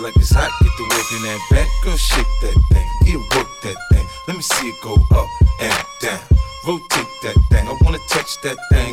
it 0.00 0.02
like 0.02 0.16
it's 0.16 0.32
hot, 0.32 0.50
get 0.60 0.72
the 0.76 0.84
work 0.84 1.12
in 1.12 1.22
that 1.22 1.40
back. 1.50 1.68
Girl, 1.84 1.96
shake 1.96 2.26
that 2.42 2.56
thing, 2.72 2.88
yeah, 3.04 3.16
work 3.36 3.48
that 3.62 3.76
thing. 3.92 4.06
Let 4.26 4.36
me 4.36 4.42
see 4.42 4.68
it 4.68 4.80
go 4.82 4.94
up 5.12 5.28
and 5.60 5.84
down. 6.00 6.20
Rotate 6.66 7.06
that 7.22 7.36
thing. 7.50 7.68
I 7.68 7.76
wanna 7.82 7.98
touch 8.08 8.40
that 8.42 8.58
thing 8.70 8.89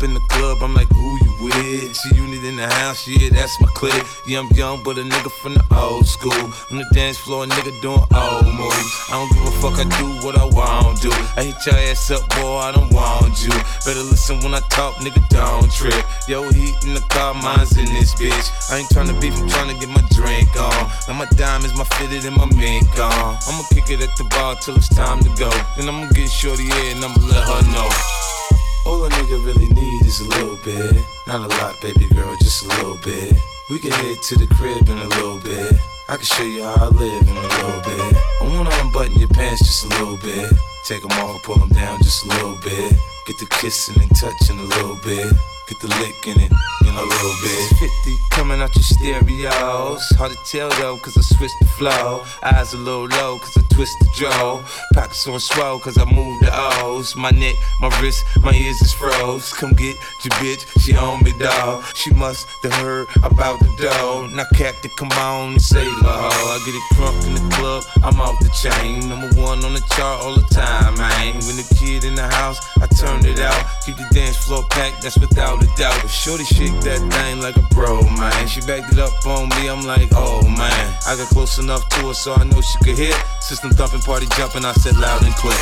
up 0.00 0.04
in 0.04 0.14
the 0.14 0.20
club, 0.20 0.58
I'm 0.62 0.74
like, 0.74 0.88
who 0.88 1.18
you 1.24 1.32
with? 1.40 1.98
G-Unit 2.02 2.44
in 2.44 2.56
the 2.56 2.68
house, 2.68 3.06
yeah, 3.06 3.28
that's 3.30 3.60
my 3.60 3.68
clique. 3.74 4.04
Yeah, 4.26 4.40
I'm 4.40 4.48
young, 4.52 4.82
but 4.82 4.98
a 4.98 5.02
nigga 5.02 5.30
from 5.30 5.54
the 5.54 5.64
old 5.76 6.06
school. 6.06 6.32
On 6.70 6.78
the 6.78 6.86
dance 6.94 7.18
floor, 7.18 7.44
a 7.44 7.46
nigga 7.46 7.72
doing 7.82 8.00
old 8.14 8.46
moves. 8.46 8.92
I 9.08 9.12
don't 9.12 9.32
give 9.32 9.44
a 9.44 9.50
fuck, 9.60 9.76
I 9.78 9.84
do 10.00 10.24
what 10.24 10.38
I 10.38 10.44
want 10.44 11.02
to. 11.02 11.10
I 11.36 11.44
hit 11.44 11.66
your 11.66 11.76
ass 11.76 12.10
up, 12.10 12.28
boy, 12.30 12.58
I 12.58 12.72
don't 12.72 12.92
want 12.92 13.44
you. 13.44 13.52
Better 13.84 14.02
listen 14.02 14.40
when 14.40 14.54
I 14.54 14.60
talk, 14.70 14.96
nigga, 14.96 15.20
don't 15.28 15.70
trip. 15.72 16.04
Yo, 16.28 16.48
heat 16.50 16.76
in 16.84 16.94
the 16.94 17.04
car, 17.10 17.34
mine's 17.34 17.76
in 17.76 17.86
this 17.86 18.14
bitch. 18.14 18.46
I 18.70 18.78
ain't 18.78 18.88
tryna 18.88 19.20
beef, 19.20 19.36
I'm 19.36 19.48
tryna 19.48 19.78
get 19.80 19.88
my 19.88 20.04
drink 20.12 20.48
on. 20.56 20.90
Now 21.08 21.14
my 21.14 21.26
diamonds, 21.36 21.76
my 21.76 21.84
fitted, 21.96 22.24
and 22.24 22.36
my 22.36 22.46
mink 22.56 22.88
on. 22.98 23.36
I'ma 23.48 23.64
kick 23.70 23.90
it 23.90 24.00
at 24.00 24.16
the 24.16 24.24
bar 24.30 24.56
till 24.56 24.76
it's 24.76 24.88
time 24.88 25.20
to 25.20 25.30
go. 25.36 25.50
Then 25.76 25.88
I'ma 25.88 26.08
get 26.12 26.30
shorty 26.30 26.64
here 26.64 26.94
and 26.94 27.04
I'ma 27.04 27.20
let 27.26 27.44
her 27.44 27.62
know. 27.72 28.39
All 28.86 29.04
a 29.04 29.10
nigga 29.10 29.44
really 29.44 29.68
need 29.68 30.06
is 30.06 30.20
a 30.20 30.28
little 30.28 30.56
bit. 30.64 30.96
Not 31.26 31.40
a 31.40 31.54
lot, 31.56 31.80
baby 31.80 32.08
girl, 32.14 32.34
just 32.36 32.64
a 32.64 32.68
little 32.68 32.98
bit. 33.04 33.34
We 33.68 33.78
can 33.78 33.92
head 33.92 34.16
to 34.22 34.38
the 34.38 34.46
crib 34.46 34.88
in 34.88 34.98
a 34.98 35.08
little 35.08 35.38
bit. 35.38 35.74
I 36.08 36.16
can 36.16 36.24
show 36.24 36.42
you 36.42 36.64
how 36.64 36.86
I 36.86 36.88
live 36.88 37.22
in 37.28 37.36
a 37.36 37.40
little 37.40 37.80
bit. 37.82 38.16
I 38.40 38.54
wanna 38.54 38.70
unbutton 38.82 39.18
your 39.18 39.28
pants 39.28 39.60
just 39.60 39.84
a 39.84 39.88
little 39.88 40.16
bit. 40.16 40.52
Take 40.84 41.02
them 41.02 41.12
off, 41.20 41.42
pull 41.42 41.56
them 41.56 41.68
down 41.68 41.98
just 42.02 42.24
a 42.24 42.28
little 42.28 42.56
bit. 42.56 42.92
Get 43.26 43.38
the 43.38 43.46
kissing 43.60 44.00
and 44.00 44.10
touching 44.16 44.58
a 44.58 44.62
little 44.62 44.96
bit. 45.04 45.32
Get 45.68 45.78
the 45.80 45.88
licking 46.00 46.40
it 46.40 46.52
in 46.82 46.94
a 46.94 47.02
little 47.02 47.34
bit. 47.42 47.78
50 47.78 48.18
coming 48.30 48.60
out 48.60 48.74
your 48.74 48.82
stereos. 48.82 50.08
Hard 50.16 50.32
to 50.32 50.38
tell 50.44 50.70
though, 50.80 50.96
cause 50.96 51.16
I 51.16 51.20
switched 51.20 51.58
the 51.60 51.66
flow. 51.66 52.24
Eyes 52.42 52.72
a 52.72 52.78
little 52.78 53.06
low, 53.06 53.38
cause 53.38 53.56
I 53.56 53.62
twist 53.74 53.98
the 54.00 54.08
jaw. 54.14 54.62
Pockets 54.94 55.26
on 55.26 55.38
swell, 55.40 55.78
cause 55.78 55.98
I 55.98 56.04
move 56.04 56.40
the 56.40 56.50
O's. 56.52 57.16
My 57.16 57.30
neck, 57.30 57.56
my 57.80 57.88
wrist, 58.00 58.24
my 58.42 58.52
ears 58.52 58.80
is 58.80 58.92
froze. 58.92 59.52
Come 59.52 59.72
get 59.72 59.96
your 60.24 60.34
bitch, 60.40 60.64
she 60.80 60.96
on 60.96 61.22
me, 61.22 61.32
dog. 61.38 61.84
She 61.94 62.12
must 62.12 62.48
have 62.62 62.74
heard 62.74 63.08
about 63.22 63.60
the 63.60 63.70
dough. 63.78 64.28
Now, 64.32 64.46
Captain, 64.54 64.90
come 64.96 65.12
on 65.12 65.52
and 65.52 65.62
say 65.62 65.86
la. 66.02 66.28
I 66.30 66.58
get 66.64 66.74
it 66.74 66.86
crunk 66.94 67.26
in 67.26 67.34
the 67.34 67.54
club, 67.56 67.84
I'm 68.02 68.20
off 68.20 68.38
the 68.40 68.50
chain. 68.50 69.08
Number 69.08 69.28
one 69.40 69.64
on 69.64 69.74
the 69.74 69.84
chart 69.96 70.24
all 70.24 70.34
the 70.34 70.46
time, 70.54 70.94
man. 70.96 71.34
When 71.46 71.56
the 71.56 71.76
kid 71.78 72.04
in 72.04 72.14
the 72.14 72.28
house, 72.28 72.58
I 72.80 72.86
turn 72.86 73.24
it 73.24 73.40
out. 73.40 73.64
Keep 73.84 73.96
the 73.96 74.08
dance 74.12 74.36
floor 74.36 74.64
packed, 74.70 75.02
that's 75.02 75.18
without 75.18 75.62
a 75.62 75.66
doubt. 75.76 76.08
Shorty 76.08 76.44
that 76.82 77.00
thing 77.12 77.40
like 77.40 77.56
a 77.56 77.66
pro, 77.74 78.02
man. 78.16 78.46
She 78.46 78.60
backed 78.62 78.92
it 78.92 78.98
up 78.98 79.12
on 79.26 79.48
me, 79.50 79.68
I'm 79.68 79.82
like, 79.82 80.08
oh 80.12 80.42
man. 80.42 80.94
I 81.06 81.16
got 81.16 81.28
close 81.28 81.58
enough 81.58 81.88
to 81.90 82.08
her 82.08 82.14
so 82.14 82.34
I 82.34 82.44
know 82.44 82.60
she 82.60 82.78
could 82.84 82.98
hear. 82.98 83.14
System 83.40 83.70
thumping, 83.70 84.00
party 84.00 84.26
jumping, 84.36 84.64
I 84.64 84.72
said 84.72 84.96
loud 84.96 85.22
and 85.24 85.34
clear. 85.34 85.56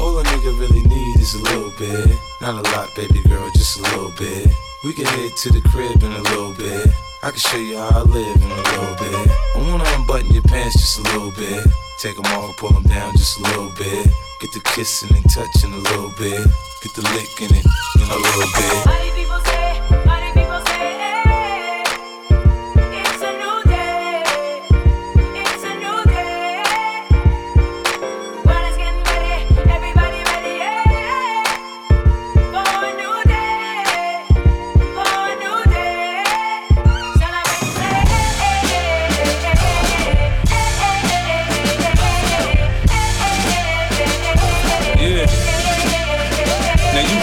All 0.00 0.18
a 0.18 0.24
nigga 0.24 0.58
really 0.58 0.82
need 0.82 1.20
is 1.20 1.34
a 1.34 1.42
little 1.42 1.72
bit. 1.78 2.18
Not 2.40 2.64
a 2.64 2.70
lot, 2.72 2.94
baby 2.94 3.22
girl, 3.28 3.48
just 3.54 3.78
a 3.78 3.82
little 3.82 4.12
bit. 4.18 4.48
We 4.84 4.92
can 4.92 5.06
head 5.06 5.36
to 5.36 5.52
the 5.52 5.60
crib 5.70 6.02
in 6.02 6.12
a 6.12 6.22
little 6.22 6.52
bit. 6.52 6.88
I 7.22 7.30
can 7.30 7.38
show 7.38 7.56
you 7.56 7.78
how 7.78 8.00
I 8.00 8.02
live 8.02 8.36
in 8.36 8.50
a 8.50 8.56
little 8.56 8.96
bit. 8.96 9.30
I 9.56 9.58
wanna 9.70 9.84
unbutton 9.96 10.32
your 10.32 10.42
pants 10.42 10.76
just 10.76 10.98
a 10.98 11.02
little 11.12 11.30
bit. 11.32 11.64
Take 11.98 12.16
them 12.16 12.26
off, 12.36 12.56
pull 12.56 12.70
them 12.70 12.82
down 12.82 13.12
just 13.16 13.38
a 13.38 13.42
little 13.42 13.70
bit. 13.78 14.06
Get 14.40 14.52
the 14.52 14.60
kissing 14.60 15.14
and 15.14 15.24
touching 15.30 15.72
a 15.72 15.78
little 15.78 16.12
bit. 16.18 16.44
Get 16.82 16.92
the 16.94 17.02
licking 17.14 17.56
it 17.56 17.64
in 17.96 18.10
a 18.10 18.16
little 18.16 18.50
bit. 18.52 19.23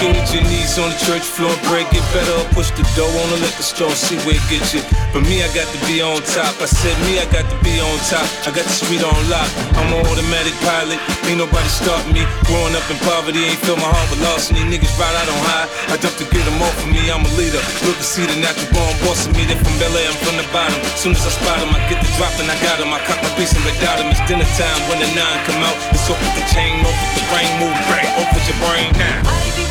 You 0.02 0.10
your 0.34 0.48
knees 0.50 0.82
on 0.82 0.90
the 0.90 0.98
church 1.06 1.22
floor, 1.22 1.54
break 1.70 1.86
it 1.94 2.02
better, 2.10 2.34
or 2.42 2.48
push 2.58 2.74
the 2.74 2.82
dough 2.98 3.06
on 3.06 3.28
the 3.30 3.38
liquor 3.38 3.62
store, 3.62 3.94
see 3.94 4.18
where 4.26 4.34
it 4.34 4.46
gets 4.50 4.74
you. 4.74 4.82
But 5.14 5.22
me, 5.30 5.46
I 5.46 5.50
got 5.54 5.70
to 5.70 5.80
be 5.86 6.02
on 6.02 6.18
top. 6.26 6.58
I 6.58 6.66
said 6.66 6.98
me, 7.06 7.22
I 7.22 7.30
got 7.30 7.46
to 7.46 7.58
be 7.62 7.78
on 7.78 7.94
top. 8.10 8.26
I 8.48 8.50
got 8.50 8.66
the 8.66 8.74
street 8.74 9.06
on 9.06 9.14
lock. 9.30 9.46
I'm 9.78 9.94
an 9.94 10.02
automatic 10.02 10.58
pilot, 10.66 10.98
ain't 11.30 11.38
nobody 11.38 11.70
stop 11.70 12.02
me. 12.10 12.26
Growing 12.50 12.74
up 12.74 12.82
in 12.90 12.98
poverty, 13.06 13.46
ain't 13.46 13.62
feel 13.62 13.78
my 13.78 13.86
heart 13.86 14.08
with 14.10 14.26
loss, 14.26 14.50
and 14.50 14.58
these 14.58 14.74
niggas 14.74 14.90
ride 14.98 15.14
out 15.22 15.30
on 15.30 15.42
high. 15.54 15.68
I 15.94 16.02
dump 16.02 16.18
to 16.18 16.26
get 16.34 16.50
them 16.50 16.58
off 16.66 16.74
of 16.82 16.90
me, 16.90 17.06
I'm 17.14 17.22
a 17.22 17.32
leader. 17.38 17.62
Look 17.86 18.02
to 18.02 18.08
see 18.08 18.26
the 18.26 18.42
natural 18.42 18.74
born 18.74 18.98
boss 19.06 19.30
of 19.30 19.38
me. 19.38 19.46
They 19.46 19.54
from 19.54 19.76
Bel 19.78 19.94
Air, 19.94 20.10
I'm 20.10 20.18
from 20.26 20.42
the 20.42 20.48
bottom. 20.50 20.82
Soon 20.98 21.14
as 21.14 21.30
I 21.30 21.32
spot 21.36 21.62
them, 21.62 21.78
I 21.78 21.82
get 21.94 22.02
the 22.02 22.10
drop 22.18 22.34
and 22.42 22.50
I 22.50 22.58
got 22.66 22.82
them. 22.82 22.90
I 22.90 22.98
cut 23.06 23.22
my 23.22 23.30
piece 23.38 23.54
and 23.54 23.62
without 23.70 24.02
them. 24.02 24.10
It's 24.10 24.24
dinner 24.26 24.50
time 24.58 24.82
when 24.90 24.98
the 24.98 25.14
nine 25.14 25.40
come 25.46 25.62
out. 25.62 25.78
It's 25.94 26.10
with 26.10 26.18
the 26.34 26.46
chain, 26.50 26.82
with 26.82 26.98
the 27.14 27.22
brain, 27.30 27.54
move 27.62 27.78
off 28.18 28.34
with 28.34 28.50
your 28.50 28.58
brain 28.66 28.90
now. 28.98 29.71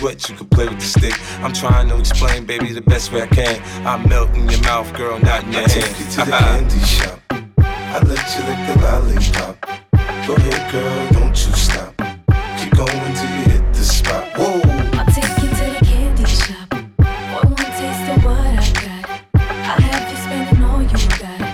sweat, 0.01 0.29
you 0.29 0.35
can 0.35 0.47
play 0.47 0.67
with 0.67 0.79
the 0.79 0.85
stick. 0.85 1.13
I'm 1.43 1.53
trying 1.53 1.87
to 1.89 1.97
explain, 1.99 2.45
baby, 2.45 2.73
the 2.73 2.81
best 2.81 3.11
way 3.11 3.21
I 3.21 3.27
can. 3.27 3.61
I 3.85 4.03
melt 4.07 4.29
in 4.35 4.49
your 4.49 4.61
mouth, 4.61 4.91
girl, 4.95 5.19
not 5.19 5.43
in 5.43 5.53
your 5.53 5.61
I 5.61 5.65
take 5.65 5.99
you 5.99 6.05
to 6.05 6.17
the 6.25 6.31
candy 6.31 6.79
shop. 6.79 7.19
I 7.29 7.99
let 8.09 8.25
you 8.33 8.41
lick 8.49 8.61
the 8.67 8.75
lollipop. 8.83 9.55
Go 10.25 10.33
ahead, 10.35 10.71
girl, 10.71 11.11
don't 11.11 11.37
you 11.45 11.53
stop. 11.53 11.93
Keep 12.57 12.73
going 12.73 13.13
till 13.17 13.31
you 13.37 13.43
hit 13.51 13.73
the 13.73 13.83
spot. 13.83 14.25
Whoa. 14.37 14.61
I'll 14.97 15.05
take 15.13 15.37
you 15.43 15.49
to 15.59 15.65
the 15.77 15.85
candy 15.85 16.25
shop. 16.25 16.69
Boy, 16.97 17.45
one 17.45 17.71
taste 17.79 18.09
of 18.11 18.25
what 18.25 18.37
I 18.37 18.73
got. 18.81 19.03
I'll 19.69 19.81
have 19.81 20.09
you 20.09 20.17
spending 20.17 20.63
all 20.63 20.81
you 20.81 21.19
got. 21.19 21.50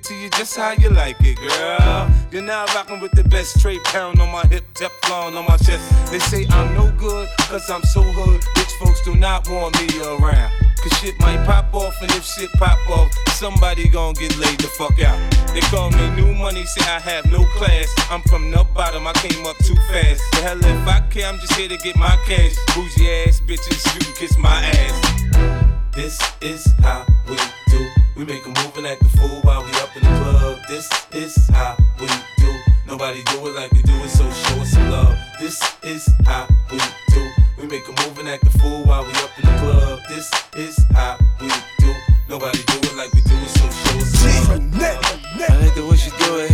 It 0.00 0.04
to 0.08 0.14
you 0.14 0.30
just 0.30 0.56
how 0.56 0.72
you 0.72 0.88
like 0.90 1.16
it, 1.20 1.36
girl. 1.36 2.10
You're 2.30 2.42
now 2.42 2.64
rocking 2.74 3.00
with 3.00 3.12
the 3.12 3.24
best 3.24 3.58
straight 3.58 3.82
pound 3.84 4.20
on 4.20 4.30
my 4.30 4.46
hip, 4.46 4.64
Teflon 4.74 5.36
on 5.36 5.44
my 5.46 5.56
chest. 5.56 5.84
They 6.10 6.18
say 6.18 6.46
I'm 6.50 6.74
no 6.74 6.90
good, 6.92 7.28
cause 7.48 7.68
I'm 7.70 7.82
so 7.82 8.02
hood. 8.02 8.42
Rich 8.56 8.72
folks 8.80 9.02
do 9.04 9.14
not 9.16 9.48
want 9.48 9.78
me 9.80 9.88
around. 10.00 10.52
Cause 10.82 10.92
shit 10.98 11.18
might 11.20 11.44
pop 11.44 11.74
off, 11.74 11.94
and 12.00 12.10
if 12.12 12.24
shit 12.24 12.50
pop 12.52 12.78
off, 12.90 13.10
somebody 13.32 13.88
gon' 13.88 14.14
get 14.14 14.36
laid 14.38 14.58
the 14.60 14.68
fuck 14.78 14.98
out. 15.02 15.18
They 15.52 15.60
call 15.60 15.90
me 15.90 16.10
new 16.16 16.32
money, 16.34 16.64
say 16.64 16.82
I 16.90 17.00
have 17.00 17.26
no 17.30 17.44
class. 17.56 17.88
I'm 18.10 18.22
from 18.22 18.50
the 18.50 18.64
bottom, 18.74 19.06
I 19.06 19.12
came 19.14 19.44
up 19.46 19.56
too 19.58 19.76
fast. 19.90 20.22
The 20.32 20.40
hell 20.42 20.58
if 20.58 20.88
I 20.88 21.00
care, 21.10 21.26
I'm 21.26 21.38
just 21.38 21.54
here 21.54 21.68
to 21.68 21.76
get 21.78 21.96
my 21.96 22.16
cash. 22.26 22.54
Bougie 22.74 23.10
ass 23.26 23.40
bitches, 23.40 23.84
you 23.94 24.00
can 24.00 24.14
kiss 24.14 24.38
my 24.38 24.64
ass. 24.64 25.70
This 25.94 26.18
is 26.40 26.66
how 26.80 27.04
we 27.28 27.36
do. 27.68 27.99
We 28.20 28.26
make 28.26 28.44
a 28.44 28.48
move 28.48 28.76
and 28.76 28.86
act 28.86 29.02
the 29.02 29.08
fool 29.16 29.40
while 29.44 29.64
we 29.64 29.70
up 29.80 29.96
in 29.96 30.02
the 30.02 30.08
club. 30.20 30.58
This 30.68 30.86
is 31.14 31.48
how 31.48 31.74
we 31.98 32.06
do. 32.36 32.52
Nobody 32.86 33.22
do 33.22 33.46
it 33.46 33.54
like 33.56 33.72
we 33.72 33.80
do 33.80 33.94
it, 33.94 34.10
so 34.10 34.30
show 34.30 34.60
us 34.60 34.72
some 34.72 34.90
love. 34.90 35.16
This 35.40 35.58
is 35.82 36.06
how 36.26 36.46
we 36.70 36.76
do. 37.14 37.30
We 37.56 37.66
make 37.66 37.88
a 37.88 37.92
move 37.92 38.18
and 38.18 38.28
act 38.28 38.44
the 38.44 38.50
fool 38.58 38.84
while 38.84 39.06
we 39.06 39.12
up 39.12 39.30
in 39.38 39.46
the 39.48 39.56
club. 39.56 40.00
This 40.10 40.30
is 40.54 40.84
how 40.92 41.16
we 41.40 41.48
do. 41.78 41.94
Nobody 42.28 42.58
do 42.58 42.76
it 42.82 42.94
like 42.94 43.10
we 43.14 43.22
do 43.22 43.32
it, 43.32 43.48
so 43.48 43.64
show 43.70 43.96
us 43.96 44.12
some 44.44 44.70
love. 44.72 45.00
I 45.40 45.56
like 45.64 45.74
the 45.74 45.86
way 45.88 45.96
she 45.96 46.10
do 46.10 46.40
it. 46.40 46.52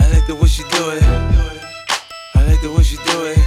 I 0.00 0.12
like 0.12 0.26
the 0.26 0.34
way 0.34 0.48
she 0.48 0.64
do 0.64 0.90
it. 0.90 1.02
I 2.34 2.44
like 2.44 2.60
the 2.60 2.74
way 2.76 2.82
she 2.82 2.96
do 2.96 3.24
it. 3.24 3.38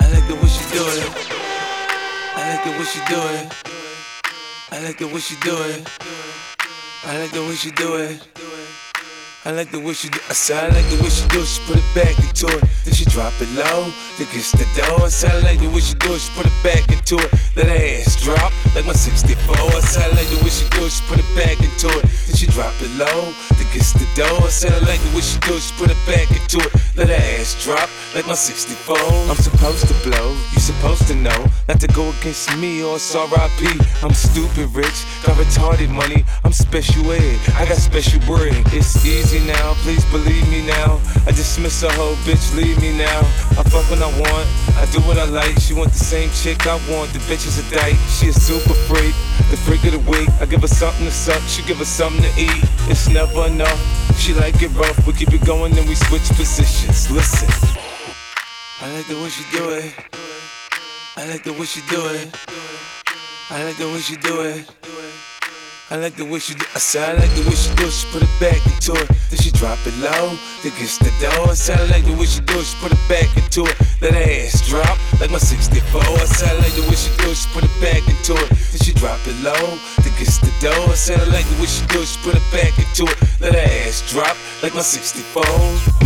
I 0.00 0.12
like 0.12 0.28
the 0.28 0.36
way 0.36 0.46
she 0.46 0.62
do 0.70 0.86
it. 0.94 1.10
I 2.36 2.54
like 2.54 2.62
the 2.62 2.70
way 2.70 2.84
she 2.84 3.00
do 3.08 3.18
it. 3.34 3.85
I 4.72 4.82
like 4.82 4.98
the 4.98 5.06
way 5.06 5.20
she 5.20 5.36
do 5.36 5.56
it. 5.62 5.88
I 7.04 7.20
like 7.20 7.30
the 7.30 7.40
way 7.40 7.54
she 7.54 7.70
do 7.70 7.96
it. 7.96 8.45
I 9.46 9.52
like 9.52 9.70
the 9.70 9.78
way 9.78 9.94
she 9.94 10.08
do. 10.08 10.18
I 10.28 10.34
I 10.50 10.66
like 10.74 10.90
the 10.90 10.98
way 10.98 11.08
she 11.08 11.22
do. 11.28 11.38
She 11.46 11.62
put 11.70 11.78
it 11.78 11.86
back 11.94 12.18
into 12.18 12.50
it. 12.50 12.66
Then 12.82 12.94
she 12.94 13.04
drop 13.04 13.32
it 13.38 13.46
low. 13.54 13.86
Then 14.18 14.26
kiss 14.34 14.50
the 14.50 14.66
door. 14.74 15.06
I 15.06 15.06
I 15.06 15.38
like 15.38 15.62
the 15.62 15.70
way 15.70 15.78
she 15.78 15.94
do. 16.02 16.18
She 16.18 16.34
put 16.34 16.50
it 16.50 16.58
back 16.66 16.82
into 16.90 17.14
it. 17.14 17.30
Her 17.54 17.70
ass 17.70 18.18
drop 18.18 18.50
like 18.74 18.86
my 18.90 18.92
64. 18.92 19.54
I 19.54 19.78
I 20.02 20.10
like 20.18 20.26
the 20.34 20.42
way 20.42 20.50
she 20.50 20.66
do. 20.74 20.90
She 20.90 20.98
put 21.06 21.22
it 21.22 21.30
back 21.38 21.62
into 21.62 21.86
it. 21.94 22.10
Then 22.26 22.34
she 22.34 22.50
drop 22.50 22.74
it 22.82 22.90
low. 22.98 23.30
Then 23.54 23.70
kiss 23.70 23.94
the 23.94 24.02
door. 24.18 24.50
I 24.50 24.66
I 24.66 24.82
like 24.82 24.98
the 24.98 25.14
way 25.14 25.22
she 25.22 25.38
do. 25.46 25.54
She 25.62 25.70
put 25.78 25.94
it 25.94 26.00
back 26.10 26.26
into 26.34 26.58
it. 26.58 26.74
Let 26.98 27.06
her 27.14 27.22
ass 27.38 27.54
drop 27.62 27.86
like 28.18 28.26
my 28.26 28.34
64. 28.34 28.98
I'm 29.30 29.38
supposed 29.38 29.86
to 29.86 29.94
blow. 30.02 30.34
You 30.54 30.58
supposed 30.58 31.06
to 31.06 31.14
know 31.14 31.46
not 31.70 31.78
to 31.78 31.86
go 31.94 32.10
against 32.18 32.50
me 32.58 32.82
or 32.82 32.98
it's. 32.98 33.78
I'm 34.02 34.10
stupid 34.10 34.74
rich. 34.74 35.06
Got 35.22 35.38
retarded 35.38 35.94
money. 35.94 36.26
I'm 36.42 36.50
special 36.50 37.12
ed. 37.14 37.38
I 37.54 37.62
got 37.62 37.78
special 37.78 38.18
bread. 38.26 38.58
It's 38.74 39.06
easy 39.06 39.35
now. 39.40 39.74
Please 39.84 40.04
believe 40.06 40.48
me 40.48 40.66
now. 40.66 41.00
I 41.26 41.32
dismiss 41.32 41.82
a 41.82 41.92
whole 41.92 42.14
bitch. 42.24 42.54
Leave 42.54 42.80
me 42.80 42.96
now. 42.96 43.20
I 43.58 43.62
fuck 43.68 43.88
when 43.90 44.02
I 44.02 44.10
want. 44.20 44.46
I 44.78 44.86
do 44.92 45.00
what 45.02 45.18
I 45.18 45.24
like. 45.24 45.58
She 45.58 45.74
want 45.74 45.92
the 45.92 45.98
same 45.98 46.30
chick 46.30 46.66
I 46.66 46.76
want. 46.88 47.12
The 47.12 47.18
bitch 47.26 47.46
is 47.46 47.58
a 47.58 47.66
dyke. 47.74 47.98
She 48.08 48.28
a 48.28 48.32
super 48.32 48.74
freak. 48.86 49.14
The 49.50 49.56
freak 49.56 49.84
of 49.84 49.92
the 49.92 50.10
week. 50.10 50.28
I 50.40 50.46
give 50.46 50.62
her 50.62 50.68
something 50.68 51.04
to 51.04 51.12
suck. 51.12 51.42
She 51.48 51.62
give 51.62 51.78
her 51.78 51.84
something 51.84 52.22
to 52.22 52.32
eat. 52.40 52.64
It's 52.88 53.08
never 53.08 53.46
enough. 53.46 53.80
She 54.18 54.32
like 54.32 54.62
it 54.62 54.72
rough. 54.74 55.06
We 55.06 55.12
keep 55.12 55.32
it 55.32 55.44
going, 55.44 55.74
then 55.74 55.86
we 55.86 55.94
switch 55.94 56.28
positions. 56.36 57.10
Listen. 57.10 57.48
I 58.80 58.92
like 58.92 59.06
the 59.08 59.16
way 59.16 59.28
she 59.28 59.44
do 59.56 59.70
it. 59.70 59.94
I 61.16 61.26
like 61.28 61.42
the 61.42 61.52
way 61.52 61.64
she 61.64 61.80
do 61.88 62.06
it. 62.08 62.34
I 63.50 63.64
like 63.64 63.76
the 63.76 63.86
way 63.86 64.00
she 64.00 64.16
do 64.16 64.40
it. 64.42 64.95
I 65.88 65.94
like 65.94 66.16
the 66.16 66.24
way 66.24 66.40
she 66.40 66.54
do 66.54 66.66
I 66.74 66.82
I 66.98 67.12
like 67.14 67.30
the 67.38 67.46
way 67.46 67.54
she 67.54 67.70
do. 67.76 67.88
She 67.88 68.10
put 68.10 68.20
it 68.20 68.34
back 68.42 68.58
into 68.66 68.90
it. 68.98 69.06
Then 69.30 69.38
she 69.38 69.52
drop 69.52 69.78
it 69.86 69.94
low. 70.02 70.34
Kiss 70.66 70.98
the 70.98 71.14
door. 71.22 71.46
I 71.46 71.54
I 71.54 71.86
like 71.86 72.04
the 72.04 72.16
way 72.18 72.26
she 72.26 72.40
do. 72.42 72.58
She 72.64 72.74
put 72.82 72.90
it 72.90 72.98
back 73.06 73.30
into 73.38 73.62
it. 73.70 73.76
Her 74.02 74.10
ass 74.10 74.66
drop 74.66 74.98
like 75.20 75.30
my 75.30 75.38
64. 75.38 76.02
I 76.02 76.10
I 76.10 76.52
like 76.58 76.74
the 76.74 76.82
way 76.90 76.98
she 76.98 77.14
do. 77.22 77.30
She 77.34 77.46
put 77.54 77.62
it 77.62 77.70
back 77.78 78.02
into 78.02 78.34
it. 78.34 78.48
Then 78.50 78.80
she 78.82 78.92
drop 78.98 79.22
it 79.30 79.38
low. 79.46 79.78
Kiss 80.18 80.38
the 80.38 80.50
door. 80.58 80.74
I 80.74 81.22
I 81.22 81.24
like 81.30 81.46
the 81.54 81.56
way 81.62 81.70
she 81.70 81.86
do. 81.86 82.02
She 82.04 82.18
put 82.24 82.34
it 82.34 82.42
back 82.50 82.74
into 82.82 83.06
it. 83.06 83.18
Her 83.38 83.54
ass 83.54 84.02
drop 84.10 84.34
like 84.62 84.74
my 84.74 84.82
64. 84.82 86.05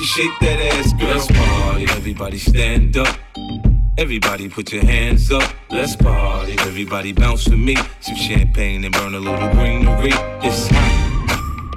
Sh- 0.00 0.06
sh- 0.06 0.14
shake 0.14 0.38
that 0.40 0.60
ass, 0.74 0.92
girl. 0.94 1.08
Let's 1.08 1.26
party, 1.26 1.84
everybody 1.84 2.38
stand 2.38 2.96
up. 2.96 3.16
Everybody 3.98 4.48
put 4.48 4.72
your 4.72 4.84
hands 4.84 5.30
up. 5.30 5.52
Let's 5.70 5.96
party, 5.96 6.52
everybody 6.60 7.12
bounce 7.12 7.48
with 7.48 7.58
me. 7.58 7.76
Some 8.00 8.16
champagne 8.16 8.84
and 8.84 8.94
burn 8.94 9.14
a 9.14 9.20
little 9.20 9.48
greenery. 9.50 10.12
It's 10.42 10.68
hot. 10.68 10.99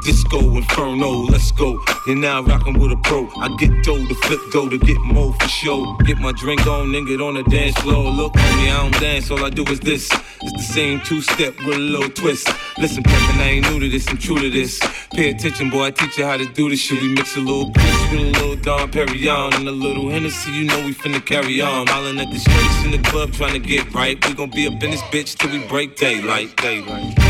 Disco 0.03 0.39
Inferno, 0.57 1.09
let's 1.31 1.51
go. 1.51 1.79
You're 2.05 2.17
now 2.17 2.41
rocking 2.43 2.77
with 2.77 2.91
a 2.91 2.97
pro. 2.97 3.29
I 3.37 3.47
get 3.57 3.71
dough 3.83 4.05
to 4.05 4.15
flip 4.15 4.41
dough 4.51 4.67
to 4.67 4.77
get 4.77 4.99
more 4.99 5.33
for 5.33 5.47
show. 5.47 5.95
Get 6.05 6.17
my 6.17 6.33
drink 6.33 6.67
on 6.67 6.93
and 6.93 7.07
get 7.07 7.21
on 7.21 7.35
the 7.35 7.43
dance 7.43 7.77
floor. 7.77 8.11
Look 8.11 8.35
on 8.35 8.57
me, 8.57 8.69
I 8.69 8.81
don't 8.81 8.99
dance, 8.99 9.31
all 9.31 9.45
I 9.45 9.49
do 9.49 9.63
is 9.65 9.79
this. 9.79 10.11
It's 10.41 10.51
the 10.51 10.73
same 10.73 10.99
two 11.01 11.21
step 11.21 11.57
with 11.59 11.77
a 11.77 11.79
little 11.79 12.09
twist. 12.09 12.49
Listen, 12.77 13.01
Peppin, 13.03 13.39
I 13.39 13.43
ain't 13.43 13.69
new 13.69 13.79
to 13.79 13.89
this, 13.89 14.05
I'm 14.09 14.17
true 14.17 14.39
to 14.39 14.49
this. 14.49 14.81
Pay 15.13 15.29
attention, 15.29 15.69
boy, 15.69 15.85
I 15.85 15.91
teach 15.91 16.17
you 16.17 16.25
how 16.25 16.35
to 16.35 16.45
do 16.45 16.69
this 16.69 16.81
shit. 16.81 17.01
We 17.01 17.13
mix 17.13 17.37
a 17.37 17.39
little 17.39 17.71
Chris 17.71 18.11
with 18.11 18.19
a 18.19 18.31
little 18.31 18.55
Dom 18.57 18.91
Perignon 18.91 19.55
and 19.55 19.67
a 19.69 19.71
little 19.71 20.09
Hennessy, 20.09 20.51
you 20.51 20.65
know 20.65 20.83
we 20.85 20.93
finna 20.93 21.25
carry 21.25 21.61
on. 21.61 21.87
Hollin' 21.87 22.19
at 22.19 22.29
the 22.29 22.39
streets 22.39 22.83
in 22.83 22.91
the 22.91 23.09
club 23.09 23.31
trying 23.31 23.53
to 23.53 23.59
get 23.59 23.93
right. 23.93 24.17
We 24.27 24.33
gon' 24.33 24.49
be 24.49 24.67
up 24.67 24.83
in 24.83 24.91
this 24.91 25.01
bitch 25.03 25.37
till 25.37 25.51
we 25.51 25.65
break 25.67 25.95
daylight, 25.95 26.57
daylight. 26.57 27.22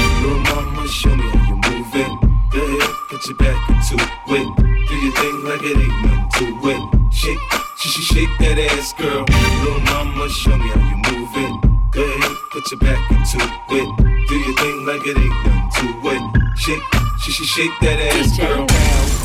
Put 3.24 3.30
your 3.30 3.38
back 3.38 3.70
into 3.70 4.04
it. 4.28 4.88
Do 4.88 4.96
your 4.96 5.14
thing 5.16 5.44
like 5.46 5.62
it 5.64 5.78
ain't 5.78 6.04
nothing 6.04 6.60
to 6.62 6.70
it. 6.70 7.14
Shake, 7.14 7.40
sh- 7.78 7.88
sh- 7.88 8.14
shake 8.14 8.30
that 8.40 8.60
ass, 8.60 8.94
girl. 8.94 9.24
Little 9.64 9.80
mama, 9.82 10.30
show 10.30 10.58
me 10.58 10.68
how 10.68 10.90
you 10.90 10.98
move 11.18 11.30
it. 11.36 11.92
Go 11.92 12.04
ahead, 12.04 12.38
put 12.52 12.70
your 12.72 12.80
back 12.82 13.12
into 13.12 13.38
it. 13.70 14.28
Do 14.28 14.36
your 14.36 14.56
thing 14.58 14.86
like 14.86 15.08
it 15.08 15.18
ain't 15.18 15.46
nothing 15.46 16.02
to 16.04 16.10
it. 16.10 16.58
Shake, 16.58 16.84
She 17.22 17.32
she 17.32 17.46
shake 17.46 17.72
that 17.82 18.00
ass, 18.00 18.38
girl. 18.38 19.23